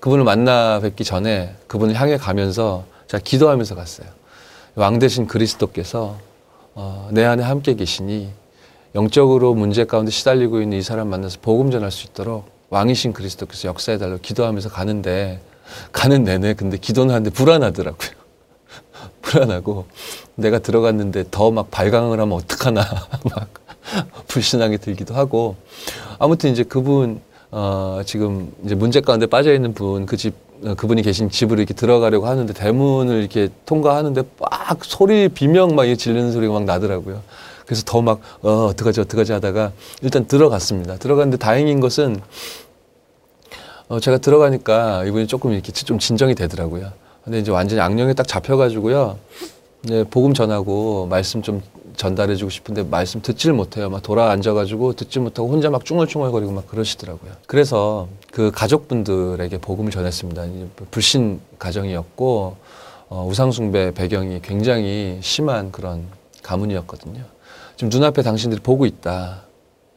그분을 0.00 0.24
만나 0.24 0.80
뵙기 0.80 1.04
전에 1.04 1.54
그분을 1.66 1.96
향해 1.96 2.16
가면서 2.16 2.86
제가 3.08 3.22
기도하면서 3.22 3.74
갔어요. 3.74 4.08
왕 4.74 4.98
대신 4.98 5.26
그리스도께서 5.26 6.16
어, 6.74 7.10
내 7.12 7.26
안에 7.26 7.42
함께 7.42 7.74
계시니 7.74 8.30
영적으로 8.94 9.52
문제 9.52 9.84
가운데 9.84 10.10
시달리고 10.10 10.62
있는 10.62 10.78
이 10.78 10.82
사람 10.82 11.08
만나서 11.08 11.40
복음 11.42 11.70
전할 11.70 11.90
수 11.90 12.06
있도록 12.06 12.46
왕이신 12.70 13.12
그리스도께서 13.12 13.68
역사해 13.68 13.98
달라고 13.98 14.20
기도하면서 14.22 14.70
가는데 14.70 15.42
가는 15.92 16.24
내내 16.24 16.54
근데 16.54 16.76
기도는 16.76 17.14
하는데 17.14 17.30
불안하더라고요. 17.30 18.10
불안하고 19.22 19.86
내가 20.34 20.58
들어갔는데 20.58 21.24
더 21.30 21.50
막 21.50 21.70
발광을 21.70 22.18
하면 22.20 22.36
어떡하나 22.38 22.80
막 23.34 23.48
불신앙이 24.28 24.78
들기도 24.78 25.14
하고 25.14 25.56
아무튼 26.18 26.50
이제 26.50 26.62
그분 26.62 27.20
어 27.50 28.00
지금 28.06 28.52
이제 28.64 28.74
문제 28.74 29.00
가운데 29.00 29.26
빠져 29.26 29.52
있는 29.52 29.74
분 29.74 30.06
그 30.06 30.16
집 30.16 30.34
그분이 30.76 31.00
계신 31.02 31.30
집으로 31.30 31.58
이렇게 31.60 31.72
들어가려고 31.72 32.26
하는데 32.26 32.52
대문을 32.52 33.20
이렇게 33.20 33.48
통과하는데 33.64 34.22
막 34.38 34.84
소리 34.84 35.30
비명 35.30 35.74
막 35.74 35.86
지르는 35.86 36.32
소리가 36.32 36.52
막 36.52 36.64
나더라고요. 36.64 37.22
그래서 37.64 37.82
더 37.86 38.02
막 38.02 38.20
어 38.42 38.66
어떡하지 38.66 39.00
어떡하지 39.00 39.32
하다가 39.32 39.72
일단 40.02 40.26
들어갔습니다. 40.26 40.96
들어갔는데 40.98 41.38
다행인 41.38 41.80
것은 41.80 42.20
어, 43.90 43.98
제가 43.98 44.18
들어가니까 44.18 45.04
이분이 45.04 45.26
조금 45.26 45.50
이렇게 45.50 45.72
좀 45.72 45.98
진정이 45.98 46.36
되더라고요. 46.36 46.92
근데 47.24 47.40
이제 47.40 47.50
완전히 47.50 47.82
악령에 47.82 48.14
딱 48.14 48.26
잡혀가지고요. 48.26 49.18
네, 49.82 50.04
복음 50.04 50.32
전하고 50.32 51.08
말씀 51.10 51.42
좀 51.42 51.60
전달해주고 51.96 52.50
싶은데 52.50 52.84
말씀 52.84 53.20
듣질 53.20 53.52
못해요. 53.52 53.90
막 53.90 54.00
돌아 54.00 54.30
앉아가지고 54.30 54.92
듣지 54.92 55.18
못하고 55.18 55.48
혼자 55.48 55.70
막 55.70 55.84
쭝얼쭝얼거리고 55.84 56.52
막 56.52 56.68
그러시더라고요. 56.68 57.32
그래서 57.48 58.06
그 58.30 58.52
가족분들에게 58.52 59.58
복음을 59.58 59.90
전했습니다. 59.90 60.44
이제 60.44 60.68
불신 60.92 61.40
가정이었고 61.58 62.56
어, 63.08 63.26
우상숭배 63.28 63.92
배경이 63.92 64.40
굉장히 64.40 65.18
심한 65.20 65.72
그런 65.72 66.04
가문이었거든요. 66.44 67.24
지금 67.74 67.90
눈앞에 67.90 68.22
당신들이 68.22 68.60
보고 68.60 68.86
있다. 68.86 69.42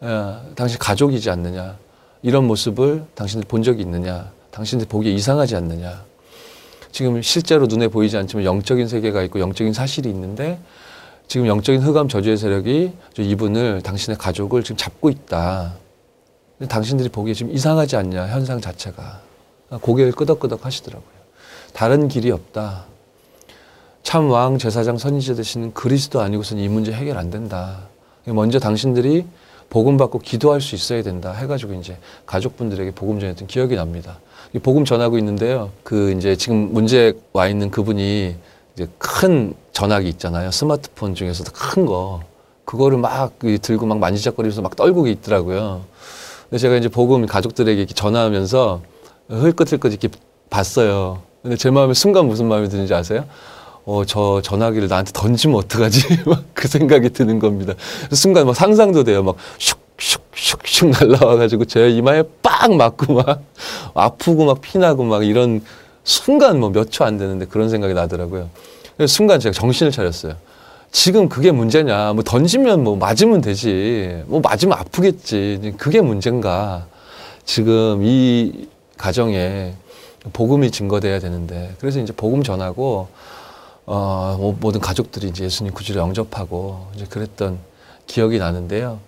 야, 0.04 0.42
당신 0.56 0.80
가족이지 0.80 1.30
않느냐. 1.30 1.83
이런 2.24 2.48
모습을 2.48 3.06
당신들 3.16 3.48
본 3.48 3.62
적이 3.62 3.82
있느냐. 3.84 4.32
당신들 4.52 4.88
보기에 4.88 5.12
이상하지 5.12 5.56
않느냐. 5.58 6.04
지금 6.92 7.22
실제로 7.22 7.68
눈에 7.68 7.88
보이지 7.90 8.18
않지만 8.18 8.46
영적인 8.46 8.88
세계가 8.88 9.24
있고 9.24 9.40
영적인 9.40 9.74
사실이 9.74 10.10
있는데 10.10 10.60
지금 11.28 11.48
영적인 11.48 11.82
흑암 11.82 12.08
저주의 12.08 12.38
세력이 12.38 12.94
저 13.14 13.22
이분을 13.22 13.82
당신의 13.82 14.18
가족을 14.18 14.64
지금 14.64 14.78
잡고 14.78 15.10
있다. 15.10 15.74
당신들이 16.70 17.10
보기에 17.10 17.34
지금 17.34 17.52
이상하지 17.52 17.98
않냐 17.98 18.28
현상 18.28 18.62
자체가 18.62 19.22
고개를 19.82 20.14
끄덕끄덕 20.14 20.66
하시더라고요. 20.66 21.14
다른 21.74 22.08
길이 22.08 22.32
없다. 22.32 22.86
참 24.04 24.30
왕 24.30 24.58
제사장 24.60 24.98
선지자 24.98 25.34
되시는 25.34 25.74
그리스도 25.74 26.22
아니고서는 26.22 26.64
이 26.64 26.70
문제 26.70 26.94
해결 26.94 27.18
안 27.18 27.32
된다. 27.32 27.88
먼저 28.26 28.60
당신들이 28.60 29.26
복음 29.70 29.98
받고 29.98 30.20
기도할 30.20 30.62
수 30.62 30.76
있어야 30.76 31.02
된다 31.04 31.32
해가지고 31.34 31.74
이제 31.74 31.98
가족분들에게 32.26 32.92
복음 32.92 33.20
전했던 33.20 33.48
기억이 33.48 33.76
납니다. 33.76 34.20
이 34.54 34.60
복음 34.60 34.86
전하고 34.86 35.18
있는데요. 35.18 35.72
그 35.84 36.12
이제 36.12 36.36
지금 36.36 36.74
문제 36.74 37.14
와 37.34 37.48
있는 37.48 37.72
그분이 37.72 38.36
이제 38.76 38.88
큰 38.98 39.54
전화기 39.72 40.08
있잖아요. 40.10 40.52
스마트폰 40.52 41.16
중에서도 41.16 41.52
큰 41.54 41.86
거. 41.86 42.22
그거를 42.66 42.98
막 42.98 43.34
들고 43.40 43.86
막 43.86 43.98
만지작거리면서 44.00 44.62
막 44.62 44.76
떨고 44.76 45.08
있더라고요. 45.08 45.82
근데 46.50 46.58
제가 46.60 46.76
이제 46.76 46.88
복음 46.88 47.26
가족들에게 47.26 47.86
전화하면서 47.88 48.82
흘끗흘끗 49.30 49.92
이렇게 49.92 50.10
봤어요. 50.50 51.22
근데 51.42 51.58
제 51.58 51.72
마음에 51.72 51.94
순간 51.94 52.28
무슨 52.28 52.48
마음이 52.48 52.70
드는지 52.70 52.94
아세요? 52.94 53.26
어, 53.86 54.04
저 54.06 54.42
전화기를 54.42 54.88
나한테 54.88 55.12
던지면 55.14 55.58
어떡하지? 55.58 56.24
막 56.26 56.44
그 56.54 56.68
생각이 56.70 57.10
드는 57.10 57.40
겁니다. 57.40 57.74
순간 58.14 58.46
막 58.46 58.56
상상도 58.56 59.04
돼요. 59.04 59.22
막 59.24 59.36
슉 59.58 59.76
슉 59.98 60.20
슉 60.34 60.60
슉 60.64 61.08
날라와가지고 61.08 61.66
제 61.66 61.90
이마에 61.90 62.24
빡 62.42 62.74
맞고 62.74 63.14
막 63.16 63.42
아프고 63.94 64.46
막 64.46 64.62
피나고 64.62 65.04
막 65.04 65.26
이런 65.26 65.62
순간 66.06 66.60
뭐 66.60 66.70
몇 66.72 66.90
초 66.92 67.04
안 67.06 67.18
되는데 67.18 67.46
그런 67.46 67.70
생각이 67.70 67.94
나더라고요. 67.94 68.50
순간 69.08 69.40
제가 69.42 69.52
정신을 69.54 69.92
차렸어요. 69.92 70.36
지금 70.92 71.28
그게 71.28 71.52
문제냐. 71.52 72.14
뭐 72.14 72.24
던지면 72.24 72.84
뭐 72.84 72.96
맞으면 72.96 73.42
되지. 73.42 74.22
뭐 74.28 74.40
맞으면 74.42 74.78
아프겠지. 74.78 75.74
그게 75.78 76.00
문제인가. 76.02 76.86
지금 77.46 78.02
이 78.04 78.68
가정에 78.98 79.74
복음이 80.32 80.70
증거돼야 80.72 81.20
되는데. 81.20 81.74
그래서 81.80 82.00
이제 82.00 82.14
복음 82.14 82.44
전하고, 82.44 83.08
어, 83.86 84.36
뭐 84.40 84.56
모든 84.60 84.80
가족들이 84.80 85.28
이제 85.28 85.44
예수님 85.44 85.74
구주를 85.74 86.02
영접하고 86.02 86.88
이제 86.96 87.06
그랬던 87.06 87.60
기억이 88.08 88.40
나는데요. 88.40 89.00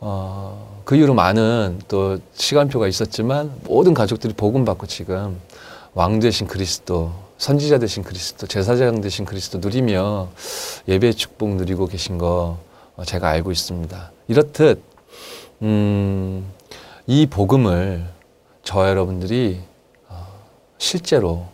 어, 0.00 0.82
그 0.84 0.96
이후로 0.96 1.14
많은 1.14 1.80
또 1.88 2.18
시간표가 2.34 2.86
있었지만 2.86 3.52
모든 3.64 3.94
가족들이 3.94 4.32
복음 4.34 4.64
받고 4.64 4.86
지금 4.86 5.40
왕 5.94 6.20
되신 6.20 6.46
그리스도, 6.46 7.12
선지자 7.38 7.78
되신 7.78 8.02
그리스도, 8.04 8.46
제사장 8.46 9.00
되신 9.00 9.24
그리스도 9.24 9.58
누리며 9.58 10.28
예배의 10.86 11.14
축복 11.14 11.56
누리고 11.56 11.86
계신 11.86 12.18
거 12.18 12.58
어, 12.96 13.04
제가 13.04 13.28
알고 13.28 13.52
있습니다. 13.52 14.12
이렇듯 14.28 14.82
음, 15.62 16.46
이 17.06 17.26
복음을 17.26 18.06
저 18.62 18.88
여러분들이 18.88 19.60
어, 20.08 20.26
실제로 20.78 21.46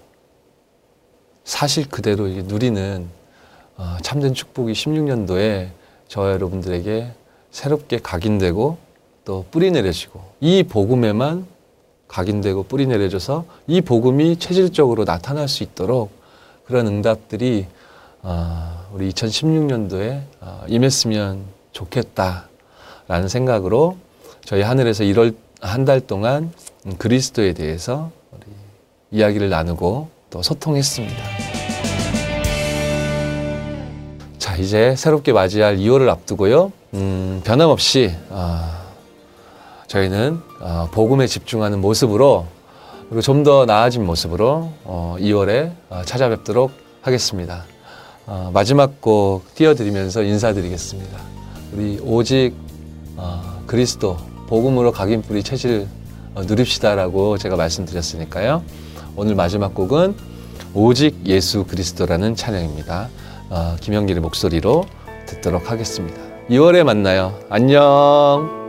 사실 1.44 1.88
그대로 1.88 2.26
누리는 2.26 3.06
어, 3.76 3.96
참된 4.02 4.34
축복이 4.34 4.72
16년도에 4.72 5.68
저 6.08 6.30
여러분들에게 6.32 7.10
새롭게 7.50 7.98
각인되고 7.98 8.78
또 9.24 9.44
뿌리 9.50 9.70
내려지고 9.70 10.20
이 10.40 10.62
복음에만 10.62 11.46
각인되고 12.08 12.64
뿌리 12.64 12.86
내려져서 12.86 13.44
이 13.66 13.80
복음이 13.80 14.38
체질적으로 14.38 15.04
나타날 15.04 15.48
수 15.48 15.62
있도록 15.62 16.10
그런 16.66 16.86
응답들이 16.86 17.66
어, 18.22 18.86
우리 18.92 19.10
2016년도에 19.10 20.22
어, 20.40 20.64
임했으면 20.68 21.44
좋겠다라는 21.72 23.28
생각으로 23.28 23.96
저희 24.44 24.62
하늘에서 24.62 25.04
1월 25.04 25.34
한 25.60 25.84
달 25.86 26.00
동안 26.00 26.52
음, 26.86 26.96
그리스도에 26.98 27.54
대해서 27.54 28.10
이야기를 29.10 29.48
나누고 29.48 30.08
또 30.28 30.42
소통했습니다. 30.42 31.33
이제 34.58 34.94
새롭게 34.96 35.32
맞이할 35.32 35.76
2월을 35.78 36.08
앞두고요. 36.08 36.72
음, 36.94 37.40
변함없이 37.44 38.14
어, 38.30 38.60
저희는 39.86 40.40
어, 40.60 40.88
복음에 40.92 41.26
집중하는 41.26 41.80
모습으로 41.80 42.46
그리고 43.08 43.20
좀 43.20 43.44
더 43.44 43.66
나아진 43.66 44.06
모습으로 44.06 44.70
어, 44.84 45.16
2월에 45.20 45.72
아, 45.90 46.02
찾아뵙도록 46.04 46.70
하겠습니다. 47.02 47.64
마지막 48.54 49.02
곡 49.02 49.54
띄워드리면서 49.54 50.22
인사드리겠습니다. 50.22 51.18
우리 51.74 51.98
오직 52.02 52.54
그리스도 53.66 54.16
복음으로 54.46 54.92
각인 54.92 55.20
뿌리 55.20 55.42
체질 55.42 55.86
어, 56.34 56.42
누립시다라고 56.42 57.38
제가 57.38 57.56
말씀드렸으니까요. 57.56 58.62
오늘 59.16 59.34
마지막 59.34 59.74
곡은 59.74 60.14
오직 60.72 61.14
예수 61.26 61.64
그리스도라는 61.64 62.34
찬양입니다. 62.34 63.08
어, 63.50 63.76
김영길의 63.80 64.20
목소리로 64.20 64.84
듣도록 65.26 65.70
하겠습니다. 65.70 66.20
2월에 66.50 66.84
만나요. 66.84 67.38
안녕. 67.48 68.63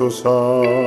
Isusa. 0.00 0.79